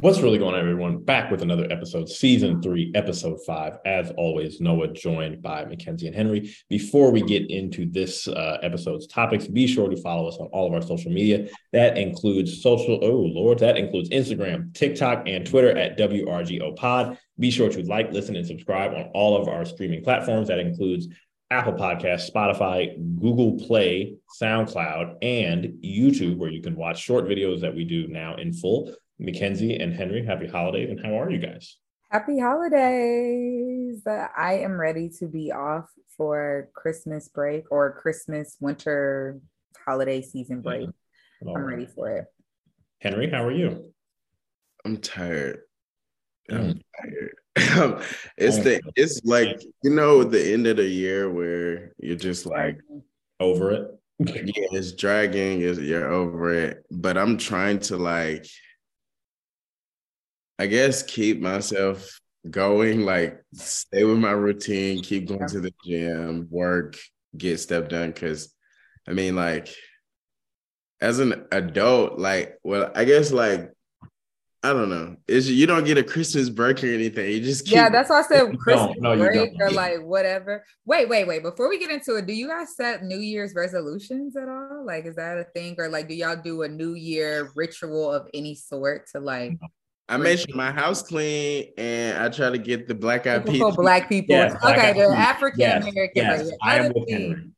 [0.00, 1.02] What's really going on, everyone?
[1.02, 3.78] Back with another episode, season three, episode five.
[3.84, 6.54] As always, Noah joined by Mackenzie and Henry.
[6.68, 10.68] Before we get into this uh, episode's topics, be sure to follow us on all
[10.68, 11.48] of our social media.
[11.72, 17.18] That includes social, oh Lord, that includes Instagram, TikTok, and Twitter at WRGO Pod.
[17.40, 20.46] Be sure to like, listen, and subscribe on all of our streaming platforms.
[20.46, 21.08] That includes
[21.50, 27.74] Apple Podcasts, Spotify, Google Play, SoundCloud, and YouTube, where you can watch short videos that
[27.74, 28.94] we do now in full.
[29.18, 31.76] Mackenzie and Henry, happy holidays, and how are you guys?
[32.10, 34.02] Happy holidays.
[34.06, 39.40] I am ready to be off for Christmas break or Christmas winter
[39.84, 40.88] holiday season break.
[41.42, 41.52] Yeah.
[41.52, 41.74] I'm right.
[41.74, 42.24] ready for it.
[43.00, 43.92] Henry, how are you?
[44.84, 45.60] I'm tired.
[46.50, 46.82] I'm mm.
[47.00, 47.34] tired.
[48.36, 52.78] it's the it's like you know the end of the year where you're just like
[53.40, 53.90] over it.
[54.18, 55.60] yeah, it's dragging.
[55.60, 58.46] Is you're over it, but I'm trying to like
[60.58, 66.48] I guess keep myself going, like stay with my routine, keep going to the gym,
[66.50, 66.96] work,
[67.36, 68.12] get stuff done.
[68.12, 68.54] Cause
[69.06, 69.68] I mean, like
[71.00, 73.72] as an adult, like, well, I guess like
[74.60, 75.16] I don't know.
[75.28, 77.30] Is you don't get a Christmas break or anything.
[77.30, 77.88] You just keep- yeah.
[77.88, 80.64] That's why I said Christmas no, no, break or like whatever.
[80.84, 81.42] Wait, wait, wait.
[81.44, 84.84] Before we get into it, do you guys set New Year's resolutions at all?
[84.84, 88.28] Like, is that a thing, or like, do y'all do a New Year ritual of
[88.34, 89.52] any sort to like
[90.08, 93.72] I make sure my house clean and I try to get the black eyed people.
[93.72, 94.36] Black people.
[94.36, 96.12] Yes, okay, the African American.
[96.14, 97.54] Yes, yes, I am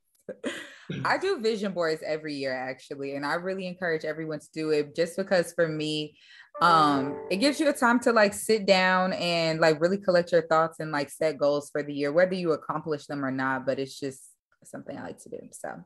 [1.04, 4.96] I do vision boards every year actually, and I really encourage everyone to do it
[4.96, 6.16] just because for me,
[6.60, 10.42] um, it gives you a time to like sit down and like really collect your
[10.42, 13.64] thoughts and like set goals for the year, whether you accomplish them or not.
[13.64, 14.20] But it's just
[14.64, 15.38] something I like to do.
[15.52, 15.84] So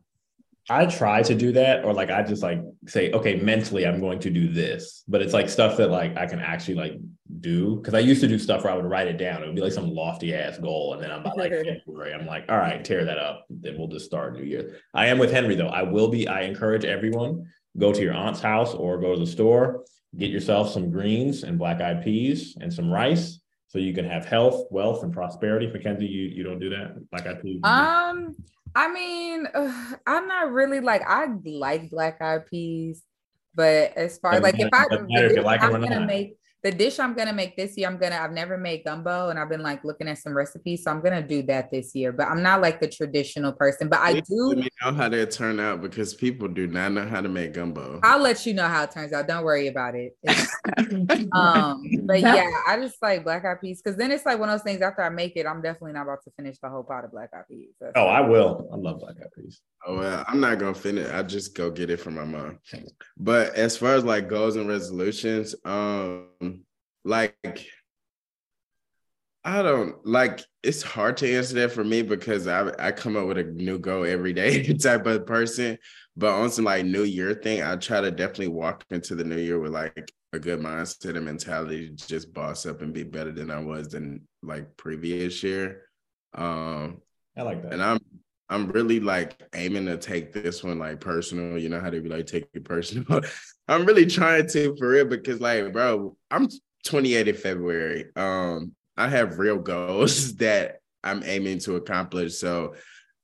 [0.71, 4.19] I try to do that, or like I just like say, okay, mentally I'm going
[4.21, 6.93] to do this, but it's like stuff that like I can actually like
[7.41, 9.43] do because I used to do stuff where I would write it down.
[9.43, 11.53] It would be like some lofty ass goal, and then I'm like
[11.87, 13.45] February, I'm like, all right, tear that up.
[13.51, 14.79] Then we'll just start New Year.
[14.95, 15.69] I am with Henry though.
[15.69, 16.29] I will be.
[16.29, 19.85] I encourage everyone go to your aunt's house or go to the store,
[20.17, 24.25] get yourself some greens and black eyed peas and some rice, so you can have
[24.25, 25.67] health, wealth, and prosperity.
[25.67, 27.61] Mackenzie, you you don't do that, black eyed peas.
[27.65, 28.35] Um.
[28.75, 33.03] I mean, uh, I'm not really like I like black eyed peas,
[33.55, 36.99] but as far as like if I, if you like I'm gonna make the dish
[36.99, 39.85] I'm gonna make this year, I'm gonna I've never made gumbo and I've been like
[39.85, 42.11] looking at some recipes, so I'm gonna do that this year.
[42.11, 45.83] But I'm not like the traditional person, but I do know how they turn out
[45.83, 48.01] because people do not know how to make gumbo.
[48.03, 49.29] I'll let you know how it turns out.
[49.29, 50.17] Don't worry about it.
[51.33, 54.59] um, but yeah, I just like black eyed peas because then it's like one of
[54.59, 54.81] those things.
[54.81, 57.29] After I make it, I'm definitely not about to finish the whole pot of black
[57.37, 57.75] eyed peas.
[57.79, 58.71] That's oh, I will.
[58.73, 59.61] I love black eyed peas.
[59.87, 61.11] Oh well, I'm not gonna finish.
[61.11, 62.59] I just go get it from my mom.
[63.19, 66.54] But as far as like goals and resolutions, um
[67.05, 67.67] like
[69.45, 73.27] I don't like it's hard to answer that for me because I I come up
[73.27, 75.79] with a new goal every day type of person.
[76.17, 79.37] But on some like new year thing, I try to definitely walk into the new
[79.37, 83.33] year with like a good mindset and mentality to just boss up and be better
[83.33, 85.83] than I was than like previous year.
[86.35, 87.03] Um
[87.37, 87.73] I like that.
[87.73, 88.01] And I'm
[88.49, 91.59] I'm really like aiming to take this one like personal.
[91.59, 93.21] You know how to be like take it personal.
[93.69, 96.49] I'm really trying to for real because like, bro, I'm
[96.85, 98.07] 28 in February.
[98.17, 102.39] Um, I have real goals that I'm aiming to accomplish.
[102.39, 102.75] So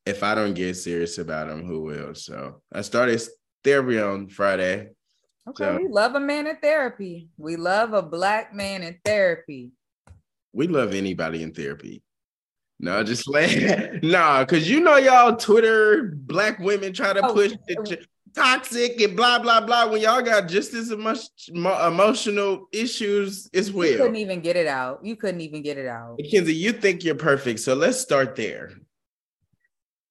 [0.07, 2.15] if I don't get serious about them, who will?
[2.15, 3.23] So I started
[3.63, 4.91] therapy on Friday.
[5.49, 7.29] Okay, so, we love a man in therapy.
[7.37, 9.73] We love a black man in therapy.
[10.53, 12.03] We love anybody in therapy.
[12.79, 17.53] No, just like nah, because you know y'all Twitter black women try to oh, push
[17.69, 17.99] the,
[18.35, 23.91] toxic and blah blah blah when y'all got just as much emotional issues as well.
[23.91, 25.05] You couldn't even get it out.
[25.05, 26.17] You couldn't even get it out.
[26.19, 28.73] Mackenzie, you think you're perfect, so let's start there.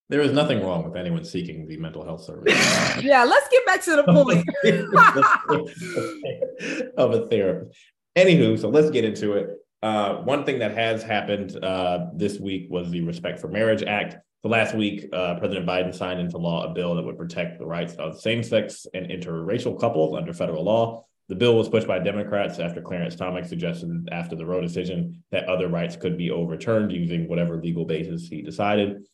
[0.10, 2.54] There is nothing wrong with anyone seeking the mental health service.
[3.02, 4.44] yeah, let's get back to the point
[6.98, 7.80] of a therapist.
[8.16, 9.50] Anywho, so let's get into it.
[9.84, 14.18] Uh, one thing that has happened uh, this week was the Respect for Marriage Act.
[14.42, 17.66] So last week, uh, President Biden signed into law a bill that would protect the
[17.66, 21.06] rights of same-sex and interracial couples under federal law.
[21.28, 25.44] The bill was pushed by Democrats after Clarence Thomas suggested after the Roe decision that
[25.50, 29.06] other rights could be overturned using whatever legal basis he decided.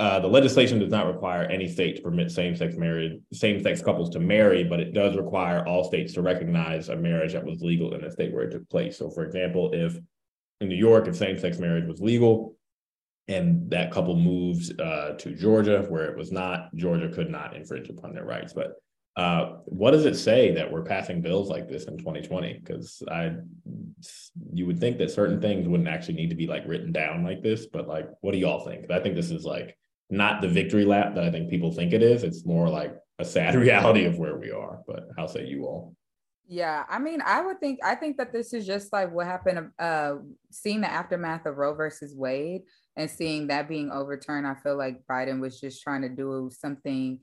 [0.00, 4.18] Uh, the legislation does not require any state to permit same-sex married same-sex couples to
[4.18, 8.00] marry, but it does require all states to recognize a marriage that was legal in
[8.00, 8.98] the state where it took place.
[8.98, 9.96] So, for example, if
[10.60, 12.56] in New York, if same-sex marriage was legal,
[13.28, 16.74] and that couple moved uh, to Georgia where it was not.
[16.74, 18.52] Georgia could not infringe upon their rights.
[18.52, 18.74] But
[19.14, 22.60] Uh, what does it say that we're passing bills like this in 2020?
[22.64, 23.32] Because I,
[24.54, 27.42] you would think that certain things wouldn't actually need to be like written down like
[27.42, 28.90] this, but like, what do y'all think?
[28.90, 29.76] I think this is like
[30.08, 32.22] not the victory lap that I think people think it is.
[32.22, 34.80] It's more like a sad reality of where we are.
[34.86, 35.94] But how say you all?
[36.48, 39.70] Yeah, I mean, I would think I think that this is just like what happened.
[39.78, 40.14] Uh,
[40.50, 42.62] seeing the aftermath of Roe versus Wade
[42.96, 47.20] and seeing that being overturned, I feel like Biden was just trying to do something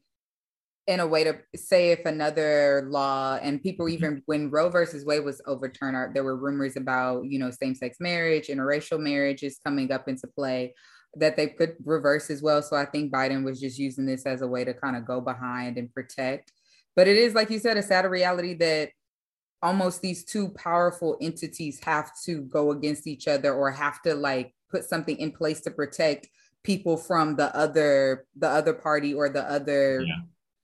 [0.87, 3.93] in a way to say if another law and people mm-hmm.
[3.93, 7.97] even when Roe versus Wade was overturned, there were rumors about you know same sex
[7.99, 10.73] marriage, interracial marriages coming up into play
[11.15, 12.61] that they could reverse as well.
[12.61, 15.21] So I think Biden was just using this as a way to kind of go
[15.21, 16.51] behind and protect.
[16.95, 18.89] But it is like you said, a sad reality that
[19.61, 24.53] almost these two powerful entities have to go against each other or have to like
[24.71, 26.27] put something in place to protect
[26.63, 30.13] people from the other the other party or the other yeah.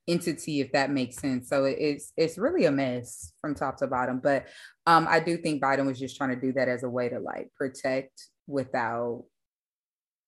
[0.08, 4.20] entity if that makes sense so it's it's really a mess from top to bottom
[4.20, 4.46] but
[4.88, 7.20] um i do think biden was just trying to do that as a way to
[7.20, 9.24] like protect without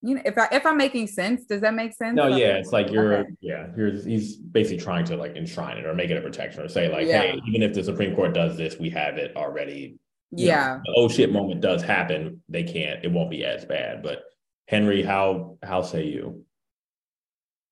[0.07, 2.71] you know if i if i'm making sense does that make sense no yeah it's
[2.71, 3.29] like you're okay.
[3.41, 6.69] yeah you're he's basically trying to like enshrine it or make it a protection or
[6.69, 7.21] say like yeah.
[7.21, 9.97] hey even if the supreme court does this we have it already
[10.31, 14.23] yeah know, oh shit moment does happen they can't it won't be as bad but
[14.67, 16.43] henry how how say you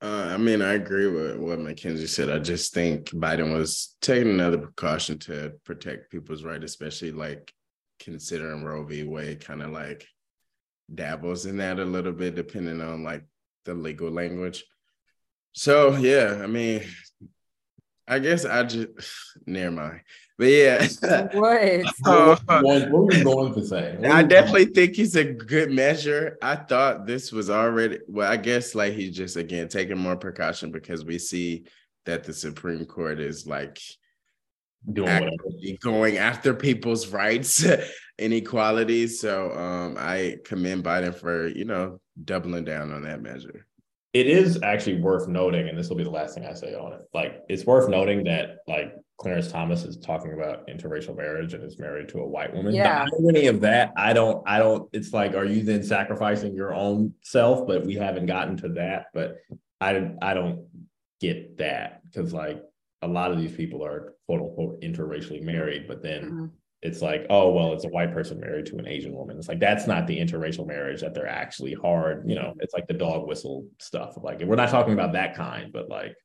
[0.02, 2.30] uh, I mean, I agree with what Mackenzie said.
[2.30, 7.52] I just think Biden was taking another precaution to protect people's right, especially like
[8.00, 9.04] considering Roe v.
[9.04, 10.06] Wade kind of like
[10.94, 13.24] dabbles in that a little bit, depending on like
[13.66, 14.64] the legal language.
[15.54, 16.84] So yeah, I mean,
[18.08, 18.90] I guess I just
[19.46, 20.02] never mind.
[20.38, 20.86] But yeah,
[21.34, 21.62] what?
[22.06, 23.98] uh, what were you going to say?
[24.04, 26.38] I definitely think he's a good measure.
[26.42, 28.30] I thought this was already well.
[28.30, 31.66] I guess like he's just again taking more precaution because we see
[32.06, 33.80] that the Supreme Court is like
[34.92, 35.38] doing
[35.82, 37.66] going after people's rights
[38.20, 39.08] and equality.
[39.08, 43.66] So um, I commend Biden for you know doubling down on that measure.
[44.14, 46.94] It is actually worth noting, and this will be the last thing I say on
[46.94, 47.02] it.
[47.14, 51.78] Like, it's worth noting that like Clarence Thomas is talking about interracial marriage and is
[51.78, 52.74] married to a white woman.
[52.74, 53.04] Yeah.
[53.06, 54.90] The irony of that, I don't, I don't.
[54.94, 57.68] It's like, are you then sacrificing your own self?
[57.68, 59.08] But we haven't gotten to that.
[59.14, 59.38] But
[59.82, 60.66] I, I don't
[61.20, 62.64] get that because like
[63.06, 66.46] a lot of these people are quote unquote interracially married, but then mm-hmm.
[66.82, 69.38] it's like, oh, well, it's a white person married to an Asian woman.
[69.38, 72.24] It's like, that's not the interracial marriage that they're actually hard.
[72.28, 74.18] You know, it's like the dog whistle stuff.
[74.22, 76.16] Like, we're not talking about that kind, but like,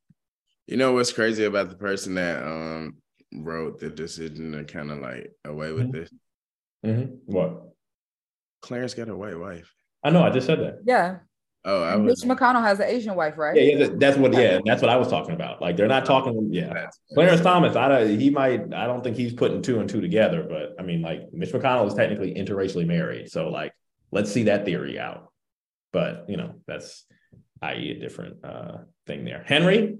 [0.66, 2.96] you know, what's crazy about the person that um
[3.32, 6.00] wrote the decision to kind of like away with mm-hmm.
[6.00, 6.10] this?
[6.84, 7.14] Mm-hmm.
[7.26, 7.62] What?
[8.62, 9.72] Clarence got a white wife.
[10.02, 10.22] I know.
[10.22, 10.80] I just said that.
[10.84, 11.18] Yeah.
[11.64, 12.24] Oh, I was.
[12.24, 13.54] Mitch McConnell has an Asian wife, right?
[13.54, 14.32] Yeah, yeah, that's what.
[14.32, 15.60] Yeah, that's what I was talking about.
[15.60, 16.48] Like they're not talking.
[16.50, 17.76] Yeah, Clarence Thomas.
[17.76, 18.18] I don't.
[18.18, 18.72] He might.
[18.72, 20.46] I don't think he's putting two and two together.
[20.48, 23.30] But I mean, like Mitch McConnell is technically interracially married.
[23.30, 23.72] So like,
[24.10, 25.30] let's see that theory out.
[25.92, 27.04] But you know, that's
[27.60, 27.90] i.e.
[27.90, 29.44] a different uh, thing there.
[29.46, 29.98] Henry,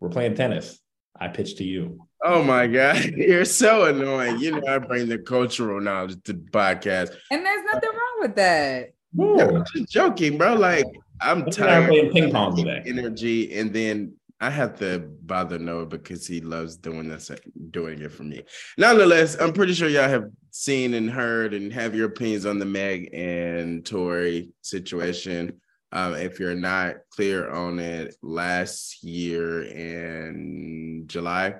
[0.00, 0.80] we're playing tennis.
[1.18, 2.06] I pitch to you.
[2.22, 3.04] Oh my God.
[3.16, 4.40] You're so annoying.
[4.40, 7.14] You know, I bring the cultural knowledge to the podcast.
[7.30, 8.95] And there's nothing wrong with that.
[9.18, 10.54] I'm just joking, bro.
[10.54, 10.86] Like
[11.20, 12.82] I'm tired playing ping pong today.
[12.86, 17.30] Energy, and then I have to bother Noah because he loves doing this,
[17.70, 18.42] doing it for me.
[18.76, 22.66] Nonetheless, I'm pretty sure y'all have seen and heard and have your opinions on the
[22.66, 25.60] Meg and Tory situation.
[25.92, 31.54] Um, if you're not clear on it, last year in July,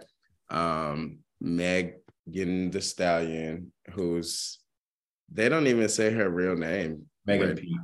[0.51, 1.95] um, Meg
[2.31, 4.59] getting the stallion, who's
[5.33, 7.07] they don't even say her real name.
[7.27, 7.77] Megan Pete.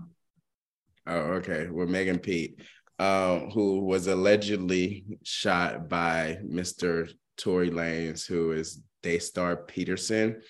[1.07, 1.69] Oh, okay.
[1.71, 2.61] Well, Megan Pete,
[2.99, 7.11] um, who was allegedly shot by Mr.
[7.37, 10.43] Tory Lanez, who is Daystar Peterson.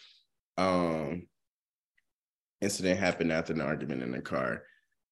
[0.58, 1.26] Um,
[2.60, 4.62] incident happened after an argument in the car.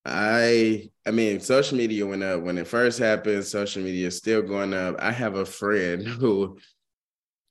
[0.04, 3.44] I I mean, social media went up when it first happened.
[3.44, 4.96] Social media is still going up.
[4.98, 6.58] I have a friend who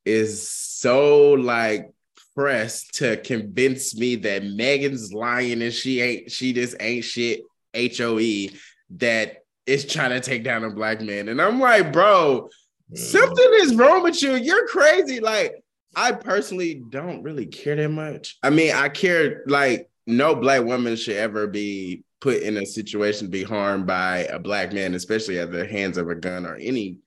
[0.06, 1.92] is so like
[2.39, 7.41] pressed to convince me that Megan's lying and she ain't she just ain't shit
[7.75, 8.55] HOE
[8.91, 11.27] that is trying to take down a black man.
[11.27, 12.48] And I'm like, bro,
[12.96, 14.36] something is wrong with you.
[14.36, 15.19] You're crazy.
[15.19, 15.62] Like,
[15.98, 18.38] I personally don't really care that much.
[18.41, 23.27] I mean, I care like no black woman should ever be put in a situation
[23.27, 26.55] to be harmed by a black man, especially at the hands of a gun or
[26.55, 27.00] any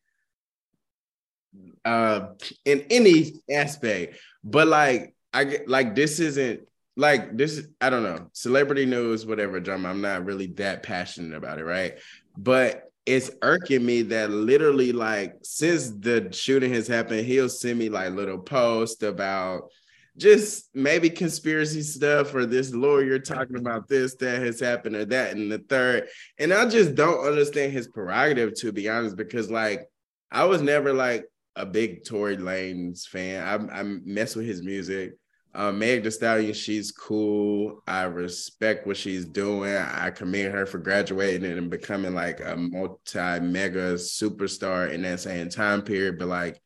[1.86, 2.26] uh
[2.66, 4.18] in any aspect.
[4.44, 6.60] But like I get like this isn't
[6.96, 7.66] like this.
[7.80, 9.88] I don't know celebrity news, whatever drama.
[9.88, 11.94] I'm not really that passionate about it, right?
[12.36, 17.88] But it's irking me that literally like since the shooting has happened, he'll send me
[17.88, 19.70] like little posts about
[20.18, 25.34] just maybe conspiracy stuff or this lawyer talking about this that has happened or that
[25.34, 26.06] and the third.
[26.38, 29.88] And I just don't understand his prerogative to be honest, because like
[30.30, 31.24] I was never like
[31.56, 33.70] a big Tory Lanez fan.
[33.70, 35.14] I, I mess with his music.
[35.54, 37.82] Uh, Meg Thee Stallion, she's cool.
[37.87, 39.76] I respect what she's doing.
[39.76, 45.50] I commend her for graduating and becoming like a multi mega superstar in that same
[45.50, 46.18] time period.
[46.18, 46.61] But like,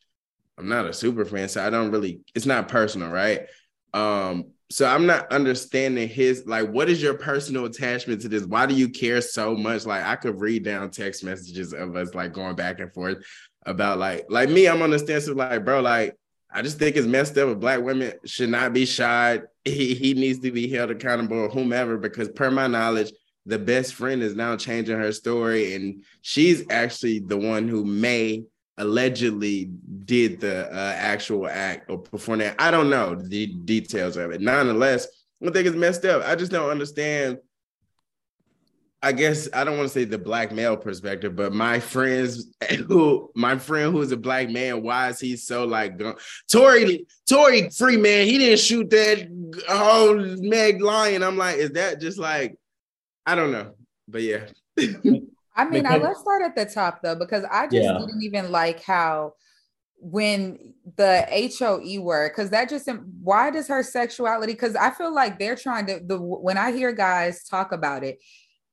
[0.57, 2.21] I'm not a super fan, so I don't really.
[2.35, 3.47] It's not personal, right?
[3.93, 6.71] Um, so I'm not understanding his like.
[6.71, 8.45] What is your personal attachment to this?
[8.45, 9.85] Why do you care so much?
[9.85, 13.19] Like, I could read down text messages of us like going back and forth
[13.65, 14.69] about like, like me.
[14.69, 16.15] I'm on the stance of like, bro, like
[16.57, 17.61] I just think it's messed up.
[17.61, 19.43] Black women should not be shot.
[19.63, 23.13] He, he needs to be held accountable, or whomever, because per my knowledge,
[23.45, 28.45] the best friend is now changing her story, and she's actually the one who may
[28.79, 29.71] allegedly
[30.07, 32.57] did the uh, actual act or perform that.
[32.59, 34.41] I don't know the details of it.
[34.41, 35.09] Nonetheless,
[35.47, 36.27] I think it's messed up.
[36.27, 37.37] I just don't understand
[39.07, 42.47] I guess I don't want to say the black male perspective, but my friends
[42.89, 45.97] who my friend who's a black man, why is he so like
[46.51, 48.27] Tory Tory free man?
[48.27, 49.29] He didn't shoot that
[49.69, 51.23] whole Meg Lion.
[51.23, 52.59] I'm like, is that just like
[53.25, 53.75] I don't know,
[54.09, 54.47] but yeah.
[55.55, 57.93] I mean, I, let's start at the top though, because I just yeah.
[57.93, 59.35] didn't even like how
[59.99, 62.89] when the HOE word, because that just
[63.23, 64.53] why does her sexuality?
[64.53, 68.19] Because I feel like they're trying to the when I hear guys talk about it,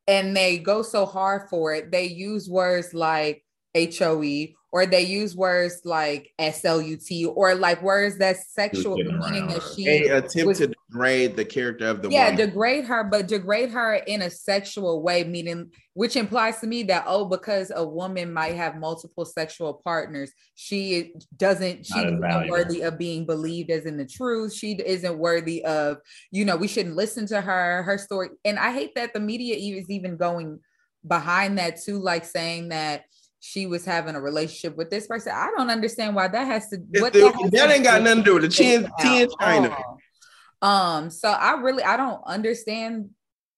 [0.08, 3.44] and they go so hard for it, they use words like
[3.76, 9.86] HOE or they use words like SLUT or like words that sexual meaning that she
[9.86, 12.48] they attempt was, to degrade the character of the yeah woman.
[12.48, 17.04] degrade her but degrade her in a sexual way meaning which implies to me that
[17.06, 22.98] oh because a woman might have multiple sexual partners she doesn't she isn't worthy of
[22.98, 24.54] being believed as in the truth.
[24.54, 25.98] She isn't worthy of
[26.32, 28.30] you know we shouldn't listen to her her story.
[28.46, 30.60] And I hate that the media is even going
[31.06, 33.06] behind that too like saying that
[33.46, 35.34] she was having a relationship with this person.
[35.36, 36.78] I don't understand why that has to.
[37.02, 39.76] What that, has that to ain't got nothing to do with the chin, chin China.
[40.62, 43.10] Um, so I really I don't understand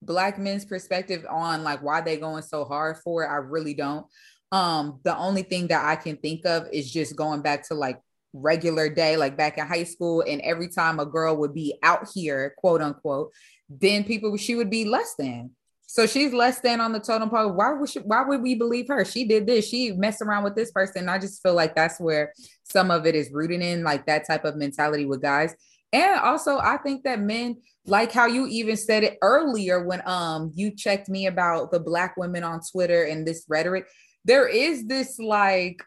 [0.02, 3.28] black men's perspective on like why they going so hard for it.
[3.28, 4.08] I really don't.
[4.52, 8.02] Um, the only thing that I can think of is just going back to like
[8.34, 12.08] regular day, like back in high school, and every time a girl would be out
[12.12, 13.32] here, quote unquote,
[13.70, 15.52] then people she would be less than.
[15.88, 17.54] So she's less than on the totem pole.
[17.54, 19.06] Why would she, why would we believe her?
[19.06, 19.68] She did this.
[19.68, 21.08] She messed around with this person.
[21.08, 24.46] I just feel like that's where some of it is rooted in, like that type
[24.46, 25.56] of mentality with guys.
[25.94, 30.52] And also, I think that men, like how you even said it earlier when um
[30.56, 33.86] you checked me about the black women on Twitter and this rhetoric,
[34.26, 35.82] there is this like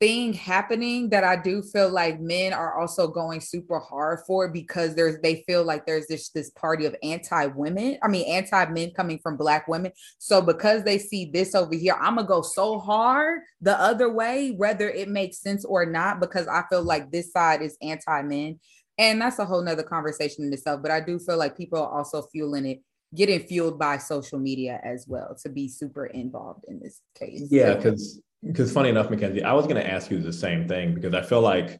[0.00, 4.94] thing happening that I do feel like men are also going super hard for because
[4.94, 9.36] there's they feel like there's this this party of anti-women, I mean anti-men coming from
[9.36, 9.92] black women.
[10.18, 14.52] So because they see this over here, I'm gonna go so hard the other way,
[14.52, 18.60] whether it makes sense or not, because I feel like this side is anti-men.
[18.98, 20.82] And that's a whole nother conversation in itself.
[20.82, 22.82] But I do feel like people are also fueling it
[23.14, 27.48] getting fueled by social media as well to be super involved in this case.
[27.50, 30.94] Yeah, because because funny enough, Mackenzie, I was going to ask you the same thing
[30.94, 31.78] because I feel like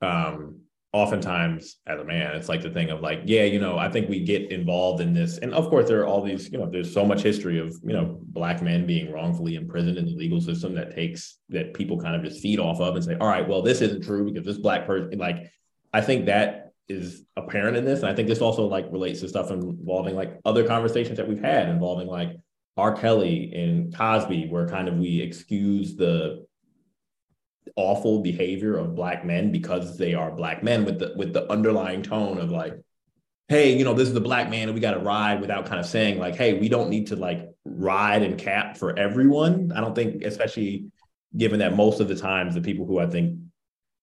[0.00, 0.60] um,
[0.92, 4.08] oftentimes as a man, it's like the thing of like, yeah, you know, I think
[4.08, 5.38] we get involved in this.
[5.38, 7.92] And of course, there are all these, you know, there's so much history of, you
[7.92, 12.16] know, black men being wrongfully imprisoned in the legal system that takes that people kind
[12.16, 14.58] of just feed off of and say, all right, well, this isn't true because this
[14.58, 15.50] black person, like,
[15.92, 18.00] I think that is apparent in this.
[18.00, 21.42] And I think this also like relates to stuff involving like other conversations that we've
[21.42, 22.36] had involving like
[22.76, 22.96] R.
[22.96, 26.46] Kelly and Cosby, where kind of we excuse the
[27.76, 32.02] awful behavior of black men because they are black men with the with the underlying
[32.02, 32.74] tone of like,
[33.48, 35.80] hey, you know, this is the black man and we got to ride without kind
[35.80, 39.72] of saying like, hey, we don't need to like ride and cap for everyone.
[39.72, 40.90] I don't think, especially
[41.36, 43.38] given that most of the times the people who I think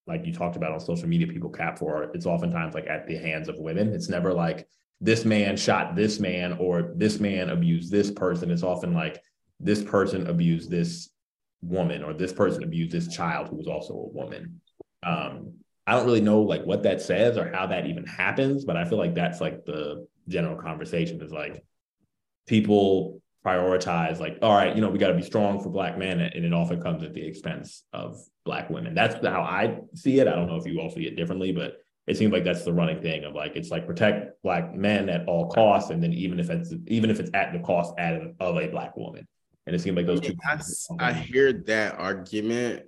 [0.08, 3.18] like you talked about on social media, people cap for it's oftentimes like at the
[3.18, 3.94] hands of women.
[3.94, 4.68] It's never like
[5.02, 8.52] this man shot this man or this man abused this person.
[8.52, 9.22] It's often like
[9.60, 11.10] this person abused this
[11.62, 14.62] woman or this person abused this child who was also a woman.
[15.04, 15.54] Um,
[15.88, 18.86] I don't really know like what that says or how that even happens, but I
[18.86, 21.64] feel like that's like the general conversation is like
[22.48, 26.20] people prioritize like, all right, you know, we got to be strong for black men,
[26.20, 28.94] and it often comes at the expense of black women.
[28.94, 30.28] That's how I see it.
[30.28, 31.78] I don't know if you all see it differently, but
[32.10, 35.28] it seems like that's the running thing of like it's like protect black men at
[35.28, 38.68] all costs, and then even if it's even if it's at the cost of a
[38.68, 39.28] black woman,
[39.68, 40.36] And it seemed like those two.
[40.44, 40.60] I,
[41.00, 42.88] I hear that argument.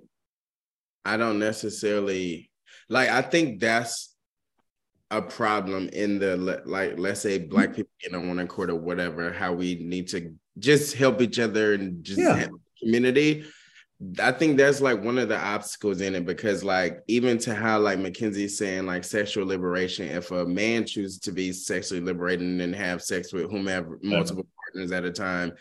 [1.04, 2.50] I don't necessarily
[2.88, 3.10] like.
[3.10, 4.12] I think that's
[5.12, 6.36] a problem in the
[6.66, 6.98] like.
[6.98, 7.76] Let's say black mm-hmm.
[7.76, 9.32] people in on one accord or whatever.
[9.32, 12.48] How we need to just help each other and just yeah.
[12.82, 13.44] community.
[14.18, 17.78] I think that's like one of the obstacles in it because like even to how
[17.78, 22.74] like Mackenzie's saying like sexual liberation, if a man chooses to be sexually liberated and
[22.74, 25.52] have sex with whomever multiple partners at a time,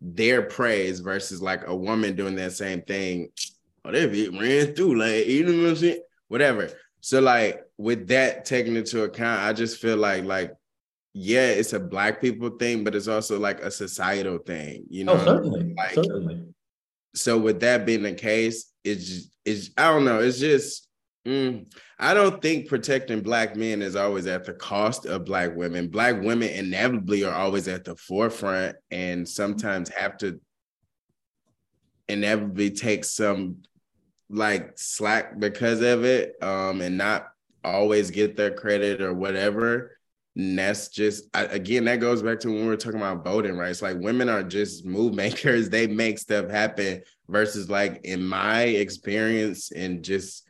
[0.00, 3.28] their praise versus like a woman doing that same thing,
[3.84, 6.70] oh they be ran through like you know what I'm saying, whatever.
[7.00, 10.52] So like with that taken into account, I just feel like like
[11.12, 15.14] yeah, it's a black people thing, but it's also like a societal thing, you oh,
[15.14, 15.20] know.
[15.20, 16.44] Oh, certainly, like, certainly
[17.14, 20.20] so with that being the case, it's it's I don't know.
[20.20, 20.88] It's just
[21.26, 21.66] mm,
[21.98, 25.88] I don't think protecting black men is always at the cost of black women.
[25.88, 30.40] Black women inevitably are always at the forefront, and sometimes have to
[32.08, 33.56] inevitably take some
[34.28, 37.28] like slack because of it, um, and not
[37.64, 39.98] always get their credit or whatever.
[40.40, 43.82] And that's just again, that goes back to when we were talking about voting rights.
[43.82, 47.02] Like women are just move makers; they make stuff happen.
[47.28, 50.48] Versus, like in my experience and just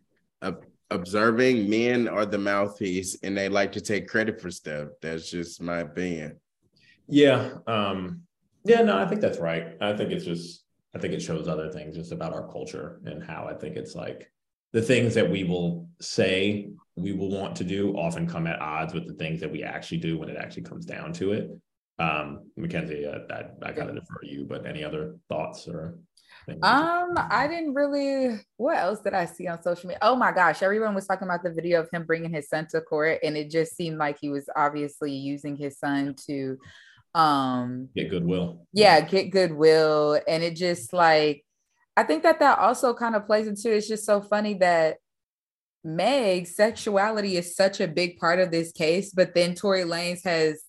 [0.90, 4.88] observing, men are the mouthpiece, and they like to take credit for stuff.
[5.02, 6.38] That's just my opinion.
[7.08, 8.22] Yeah, um,
[8.64, 9.76] yeah, no, I think that's right.
[9.80, 13.22] I think it's just, I think it shows other things just about our culture and
[13.22, 14.30] how I think it's like
[14.72, 16.70] the things that we will say
[17.00, 19.98] we will want to do often come at odds with the things that we actually
[19.98, 21.50] do when it actually comes down to it.
[21.98, 25.98] Um, Mackenzie, uh, I, I gotta defer to you, but any other thoughts or?
[26.62, 28.40] Um, I didn't really.
[28.56, 29.98] What else did I see on social media?
[30.00, 32.80] Oh my gosh, everyone was talking about the video of him bringing his son to
[32.80, 36.56] court, and it just seemed like he was obviously using his son to,
[37.14, 38.66] um, get goodwill.
[38.72, 41.44] Yeah, get goodwill, and it just like,
[41.96, 43.74] I think that that also kind of plays into.
[43.74, 44.96] It's just so funny that
[45.82, 50.62] Meg, sexuality is such a big part of this case, but then Tory Lanez has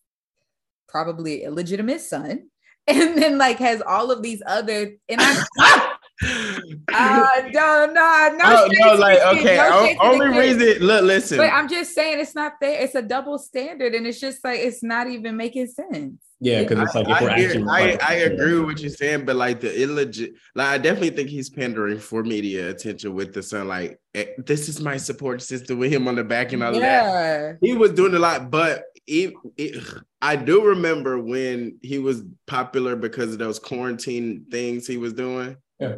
[0.88, 2.50] probably a legitimate son,
[2.88, 5.88] and then like has all of these other and I
[6.24, 8.44] uh, no, no, no.
[8.44, 9.58] Oh, no, like okay.
[9.58, 11.38] No only reason, look, listen.
[11.38, 12.82] But I'm just saying it's not there.
[12.82, 16.16] It's a double standard, and it's just like it's not even making sense.
[16.44, 19.36] Yeah, because it's like I, I, hear, I, I, agree with what you're saying, but
[19.36, 23.68] like the illegit, like I definitely think he's pandering for media attention with the son.
[23.68, 26.80] Like eh, this is my support system with him on the back and all yeah.
[27.04, 27.58] that.
[27.62, 29.84] He was doing a lot, but it, it,
[30.20, 35.58] I do remember when he was popular because of those quarantine things he was doing.
[35.80, 35.98] Yeah.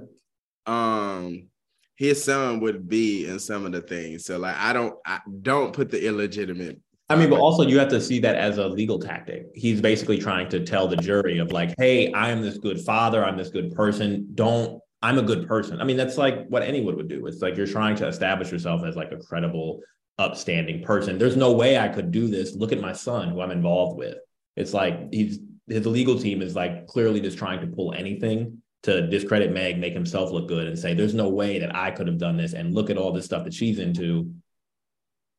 [0.65, 1.49] Um,
[1.95, 4.25] his son would be in some of the things.
[4.25, 7.89] So like I don't I don't put the illegitimate I mean, but also you have
[7.89, 9.47] to see that as a legal tactic.
[9.53, 13.23] He's basically trying to tell the jury of like, hey, I am this good father,
[13.23, 14.27] I'm this good person.
[14.33, 15.81] Don't I'm a good person.
[15.81, 17.27] I mean, that's like what anyone would do.
[17.27, 19.81] It's like you're trying to establish yourself as like a credible,
[20.17, 21.17] upstanding person.
[21.17, 22.55] There's no way I could do this.
[22.55, 24.17] Look at my son who I'm involved with.
[24.55, 29.07] It's like he's his legal team is like clearly just trying to pull anything to
[29.07, 32.17] discredit Meg, make himself look good, and say, there's no way that I could have
[32.17, 32.53] done this.
[32.53, 34.33] And look at all this stuff that she's into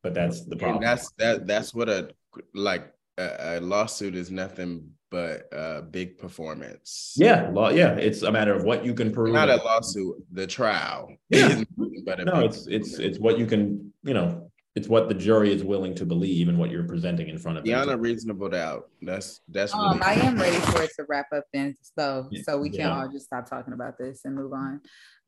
[0.04, 0.76] but that's the problem.
[0.76, 1.46] And that's that.
[1.46, 2.10] That's what a
[2.54, 7.14] like a, a lawsuit is nothing but a big performance.
[7.16, 7.70] Yeah, law.
[7.70, 9.32] Yeah, it's a matter of what you can prove.
[9.32, 11.08] Not a lawsuit, the trial.
[11.30, 11.64] Yeah,
[12.04, 13.92] but no, it's it's it's what you can.
[14.02, 17.38] You know, it's what the jury is willing to believe and what you're presenting in
[17.38, 17.98] front of beyond them.
[17.98, 18.88] a reasonable doubt.
[19.02, 19.72] That's that's.
[19.72, 22.92] Um, really- I am ready for it to wrap up then, so so we can't
[22.92, 24.80] all just stop talking about this and move on.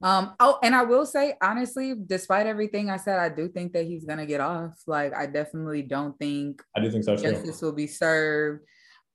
[0.02, 3.86] Um, oh, and I will say honestly, despite everything I said, I do think that
[3.86, 4.82] he's gonna get off.
[4.86, 7.16] Like, I definitely don't think I do think so.
[7.16, 8.64] Justice will be served.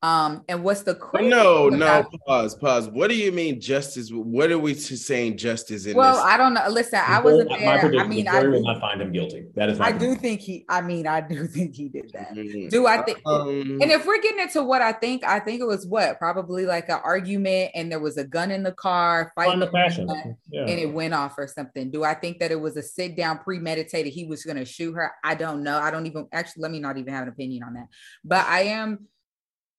[0.03, 2.89] Um, and what's the no, no, pause, pause.
[2.89, 4.09] What do you mean justice?
[4.11, 5.95] What are we saying justice in?
[5.95, 6.23] Well, this?
[6.23, 6.65] I don't know.
[6.69, 7.99] Listen, I wasn't there.
[7.99, 9.45] I mean, I will not find him guilty.
[9.55, 9.79] That is.
[9.79, 10.65] I do think he.
[10.67, 12.33] I mean, I do think he did that.
[12.33, 12.69] Mm-hmm.
[12.69, 13.21] Do I think?
[13.27, 16.65] Um, and if we're getting into what I think, I think it was what probably
[16.65, 20.09] like an argument, and there was a gun in the car, fighting the passion,
[20.49, 20.61] yeah.
[20.61, 21.91] and it went off or something.
[21.91, 24.11] Do I think that it was a sit down, premeditated?
[24.11, 25.11] He was going to shoot her.
[25.23, 25.77] I don't know.
[25.77, 26.63] I don't even actually.
[26.63, 27.85] Let me not even have an opinion on that.
[28.23, 29.07] But I am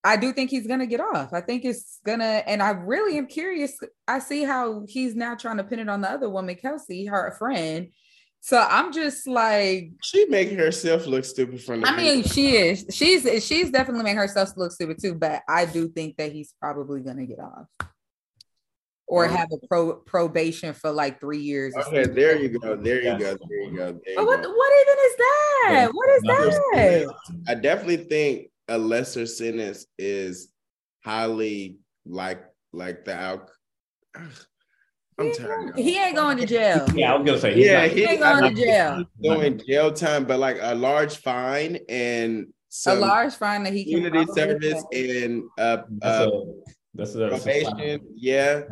[0.05, 1.33] I do think he's gonna get off.
[1.33, 3.79] I think it's gonna, and I really am curious.
[4.09, 7.35] I see how he's now trying to pin it on the other woman, Kelsey, her
[7.39, 7.89] friend.
[8.41, 12.85] So I'm just like she making herself look stupid from the I mean, she is.
[12.91, 17.03] She's she's definitely making herself look stupid too, but I do think that he's probably
[17.03, 17.67] gonna get off.
[19.07, 21.75] Or have a pro probation for like three years.
[21.77, 22.77] Okay, there you go.
[22.77, 23.37] There you go.
[23.37, 23.93] There you go.
[23.93, 24.51] There you what, go.
[24.51, 25.91] what even is that?
[25.93, 27.15] What is that?
[27.47, 30.53] I definitely think a lesser sentence is
[31.05, 33.51] highly like like the out
[35.19, 35.79] I'm tired.
[35.79, 36.87] He ain't going to jail.
[36.95, 37.57] Yeah, I was gonna say.
[37.57, 39.05] Yeah, he ain't going to jail.
[39.23, 42.47] Doing jail time, but like a large fine and
[42.87, 46.31] a large fine that he can community service and uh, uh
[46.95, 48.01] that's a, that's probation.
[48.15, 48.63] Yeah,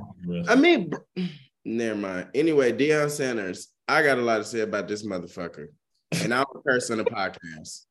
[0.49, 0.93] I mean,
[1.65, 2.29] never mind.
[2.35, 5.67] Anyway, Deion Sanders, I got a lot to say about this motherfucker,
[6.13, 7.87] and I'll curse on the podcast.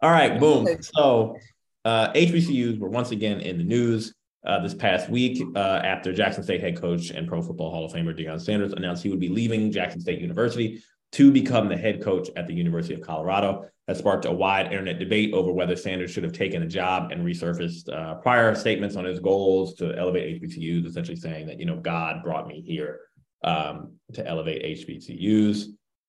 [0.00, 0.66] All right, boom.
[0.80, 1.36] So,
[1.84, 4.14] uh, HBCUs were once again in the news
[4.46, 7.92] uh, this past week uh, after Jackson State head coach and Pro Football Hall of
[7.92, 10.82] Famer Deion Sanders announced he would be leaving Jackson State University
[11.12, 13.66] to become the head coach at the University of Colorado.
[13.86, 17.24] That sparked a wide internet debate over whether Sanders should have taken the job and
[17.24, 21.76] resurfaced uh, prior statements on his goals to elevate HBCUs, essentially saying that, you know,
[21.76, 23.00] God brought me here
[23.44, 25.66] um, to elevate HBCUs.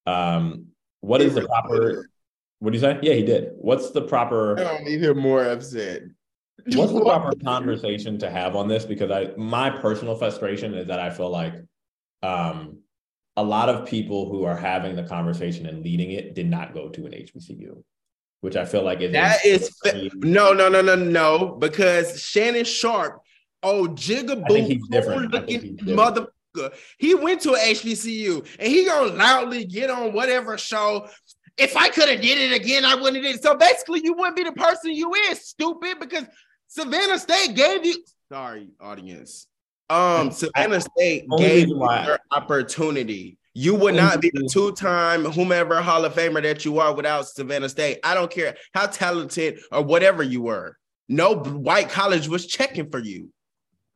[0.08, 0.65] Um,
[1.02, 2.10] what is the proper,
[2.60, 3.00] what do you say?
[3.02, 3.52] Yeah, he did.
[3.58, 4.60] What's the proper?
[4.60, 6.04] I don't need him more upset.
[6.74, 8.86] What's the proper conversation to have on this?
[8.86, 11.56] Because I, my personal frustration is that I feel like,
[12.24, 12.80] um,
[13.38, 16.89] a lot of people who are having the conversation and leading it did not go
[16.89, 17.84] to an HBCU,
[18.41, 22.65] which I feel like is that is fa- no, no, no, no, no, because Shannon
[22.65, 23.22] Sharpe,
[23.62, 26.28] oh jigaboo, looking mother.
[26.98, 31.08] He went to an HBCU and he gonna loudly get on whatever show.
[31.58, 33.43] If I could have did it again, I wouldn't have did it.
[33.43, 36.26] So basically, you wouldn't be the person you is, stupid, because
[36.67, 38.04] Savannah State gave you.
[38.32, 39.48] Sorry, audience.
[39.89, 43.38] Um, Savannah State gave you your opportunity.
[43.54, 47.70] You would not be the two-time whomever Hall of Famer that you are without Savannah
[47.70, 48.00] State.
[48.04, 50.78] I don't care how talented or whatever you were.
[51.10, 53.32] No white college was checking for you.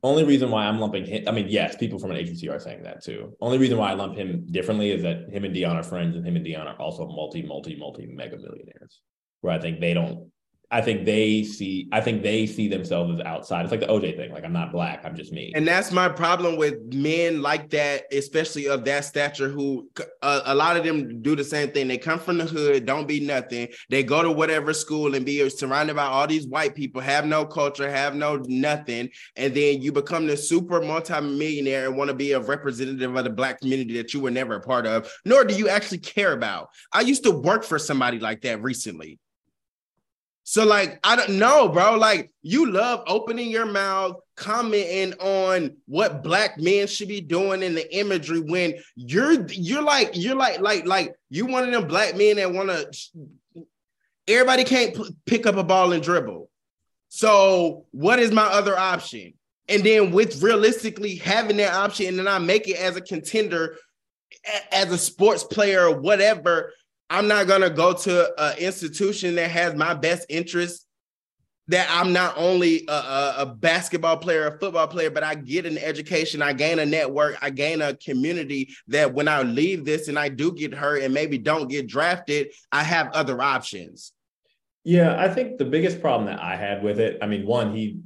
[0.04, 2.82] Only reason why I'm lumping him, I mean, yes, people from an agency are saying
[2.82, 3.36] that too.
[3.40, 6.26] Only reason why I lump him differently is that him and Deion are friends, and
[6.26, 9.00] him and Deion are also multi, multi, multi mega millionaires.
[9.42, 10.31] Where I think they don't
[10.72, 13.62] I think they see I think they see themselves as outside.
[13.62, 14.32] It's like the OJ thing.
[14.32, 15.52] Like I'm not black, I'm just me.
[15.54, 19.90] And that's my problem with men like that, especially of that stature, who
[20.22, 21.88] uh, a lot of them do the same thing.
[21.88, 23.68] They come from the hood, don't be nothing.
[23.90, 27.44] They go to whatever school and be surrounded by all these white people, have no
[27.44, 32.32] culture, have no nothing, and then you become the super multi-millionaire and want to be
[32.32, 35.54] a representative of the black community that you were never a part of, nor do
[35.54, 36.70] you actually care about.
[36.94, 39.18] I used to work for somebody like that recently.
[40.44, 41.96] So like I don't know, bro.
[41.96, 47.74] Like you love opening your mouth, commenting on what black men should be doing in
[47.74, 52.16] the imagery when you're you're like you're like like like you one of them black
[52.16, 53.64] men that want to.
[54.28, 56.48] Everybody can't p- pick up a ball and dribble.
[57.08, 59.34] So what is my other option?
[59.68, 63.76] And then with realistically having that option, and then I make it as a contender,
[64.70, 66.72] as a sports player or whatever
[67.12, 70.86] I'm not gonna go to an institution that has my best interest.
[71.68, 75.64] That I'm not only a, a, a, basketball player, a football player, but I get
[75.64, 80.08] an education, I gain a network, I gain a community that when I leave this
[80.08, 84.12] and I do get hurt and maybe don't get drafted, I have other options.
[84.82, 88.00] Yeah, I think the biggest problem that I had with it, I mean, one, he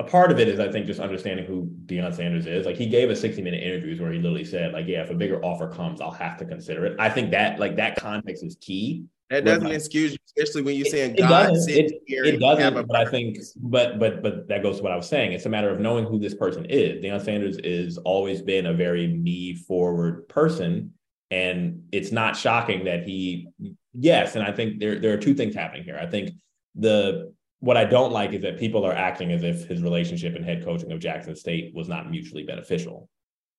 [0.00, 2.64] a part of it is I think just understanding who Deion Sanders is.
[2.64, 5.14] Like he gave a 60 minute interviews where he literally said, like, yeah, if a
[5.14, 6.96] bigger offer comes, I'll have to consider it.
[6.98, 9.04] I think that like that context is key.
[9.28, 12.88] That doesn't like, excuse you, especially when you're saying it, God doesn't, it, it doesn't,
[12.88, 15.32] but I think but but but that goes to what I was saying.
[15.32, 17.04] It's a matter of knowing who this person is.
[17.04, 20.94] Deion Sanders is always been a very me forward person.
[21.30, 23.46] And it's not shocking that he
[23.92, 25.96] yes, and I think there there are two things happening here.
[25.96, 26.32] I think
[26.74, 30.44] the what I don't like is that people are acting as if his relationship and
[30.44, 33.08] head coaching of Jackson State was not mutually beneficial,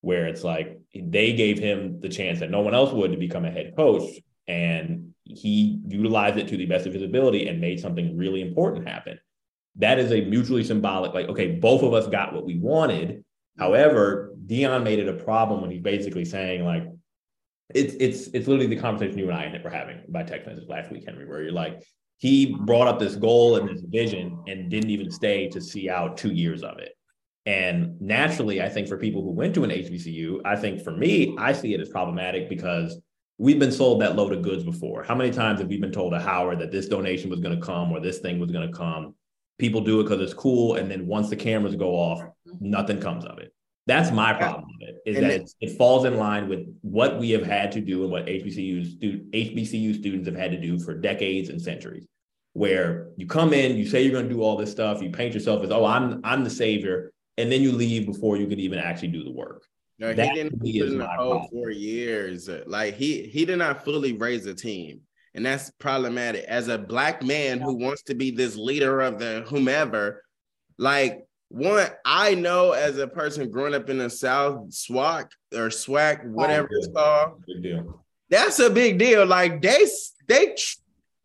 [0.01, 3.45] where it's like they gave him the chance that no one else would to become
[3.45, 7.79] a head coach, and he utilized it to the best of his ability and made
[7.79, 9.19] something really important happen.
[9.75, 13.23] That is a mutually symbolic, like, okay, both of us got what we wanted.
[13.57, 16.83] However, Deion made it a problem when he's basically saying, like,
[17.73, 20.91] it's it's it's literally the conversation you and I were having by text message last
[20.91, 21.81] week, Henry, where you're like,
[22.21, 26.17] he brought up this goal and this vision and didn't even stay to see out
[26.17, 26.95] two years of it.
[27.47, 31.35] And naturally, I think for people who went to an HBCU, I think for me,
[31.39, 32.99] I see it as problematic because
[33.39, 35.01] we've been sold that load of goods before.
[35.01, 37.65] How many times have we been told at Howard that this donation was going to
[37.65, 39.15] come or this thing was going to come?
[39.57, 40.75] People do it because it's cool.
[40.75, 42.21] And then once the cameras go off,
[42.59, 43.51] nothing comes of it.
[43.87, 47.19] That's my problem with it, is and that it, it falls in line with what
[47.19, 50.93] we have had to do and what HBCU, HBCU students have had to do for
[50.93, 52.05] decades and centuries
[52.53, 55.33] where you come in, you say you're going to do all this stuff, you paint
[55.33, 58.79] yourself as, oh, I'm I'm the savior, and then you leave before you can even
[58.79, 59.65] actually do the work.
[59.99, 62.49] No, he that didn't put in the whole four years.
[62.49, 65.01] Uh, like he he did not fully raise a team.
[65.33, 66.43] And that's problematic.
[66.45, 70.23] As a black man who wants to be this leader of the whomever,
[70.77, 76.25] like one, I know as a person growing up in the South, SWAC or SWAC,
[76.25, 77.43] whatever it's called.
[77.47, 78.03] Big deal.
[78.29, 79.25] That's a big deal.
[79.25, 79.85] Like they
[80.27, 80.55] they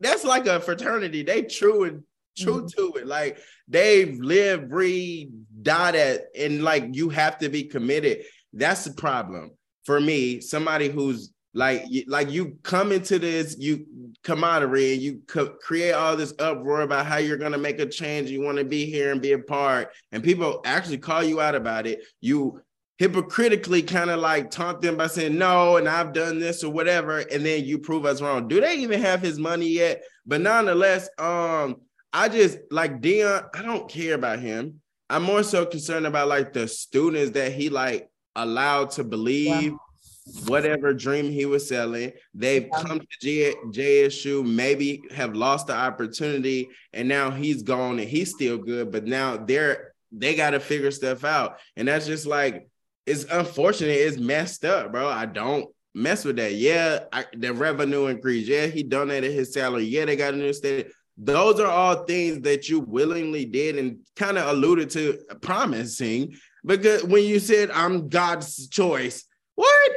[0.00, 1.22] that's like a fraternity.
[1.22, 2.02] They true and
[2.36, 2.94] true mm-hmm.
[2.94, 3.06] to it.
[3.06, 5.30] Like they've lived, breathe,
[5.62, 8.24] died at, and like you have to be committed.
[8.52, 9.52] That's the problem
[9.84, 10.40] for me.
[10.40, 13.86] Somebody who's like like you come into this you
[14.22, 17.86] camaraderie and you co- create all this uproar about how you're going to make a
[17.86, 21.40] change you want to be here and be a part and people actually call you
[21.40, 22.60] out about it you
[22.98, 27.18] hypocritically kind of like taunt them by saying no and i've done this or whatever
[27.18, 28.48] and then you prove us wrong.
[28.48, 30.02] Do they even have his money yet?
[30.26, 31.76] But nonetheless um
[32.12, 34.80] i just like deion i don't care about him.
[35.08, 40.40] I'm more so concerned about like the students that he like allowed to believe yeah.
[40.46, 42.12] whatever dream he was selling.
[42.34, 48.08] They've come to J- JSU, maybe have lost the opportunity, and now he's gone and
[48.08, 52.26] he's still good, but now they're they got to figure stuff out, and that's just
[52.26, 52.68] like
[53.06, 53.92] it's unfortunate.
[53.92, 55.08] It's messed up, bro.
[55.08, 56.54] I don't mess with that.
[56.54, 58.46] Yeah, I, the revenue increase.
[58.46, 59.84] Yeah, he donated his salary.
[59.84, 60.88] Yeah, they got a new state.
[61.16, 66.36] Those are all things that you willingly did and kind of alluded to promising.
[66.64, 69.92] Because when you said I'm God's choice, what?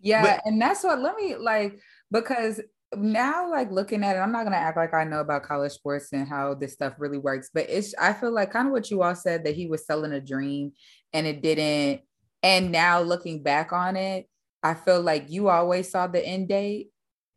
[0.00, 1.78] Yeah, but, and that's what let me like
[2.10, 2.60] because
[2.94, 6.12] now like looking at it, I'm not gonna act like I know about college sports
[6.12, 9.02] and how this stuff really works, but it's I feel like kind of what you
[9.02, 10.72] all said that he was selling a dream
[11.12, 12.02] and it didn't.
[12.42, 14.26] And now looking back on it,
[14.62, 16.88] I feel like you always saw the end date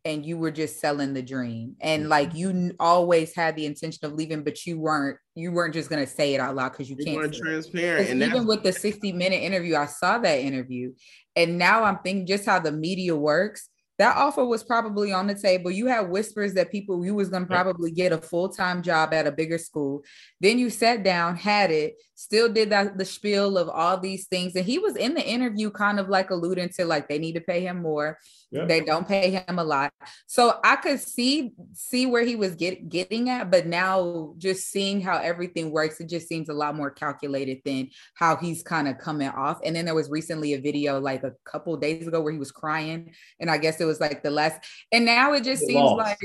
[0.04, 2.10] and you were just selling the dream and mm-hmm.
[2.10, 6.04] like you always had the intention of leaving but you weren't you weren't just going
[6.04, 9.12] to say it out loud because you, you can't transparent and even with the 60
[9.12, 10.92] minute interview i saw that interview
[11.36, 15.36] and now i'm thinking just how the media works that offer was probably on the
[15.36, 15.70] table.
[15.70, 19.32] You had whispers that people you was gonna probably get a full-time job at a
[19.32, 20.02] bigger school.
[20.40, 24.54] Then you sat down, had it, still did that the spiel of all these things.
[24.54, 27.40] And he was in the interview kind of like alluding to like they need to
[27.40, 28.18] pay him more.
[28.50, 28.66] Yeah.
[28.66, 29.92] They don't pay him a lot.
[30.26, 35.00] So I could see see where he was get, getting at, but now just seeing
[35.00, 38.98] how everything works, it just seems a lot more calculated than how he's kind of
[38.98, 39.60] coming off.
[39.64, 42.52] And then there was recently a video like a couple days ago where he was
[42.52, 43.12] crying.
[43.40, 44.60] And I guess it was like the last,
[44.92, 45.96] and now it just seems lost.
[45.98, 46.18] like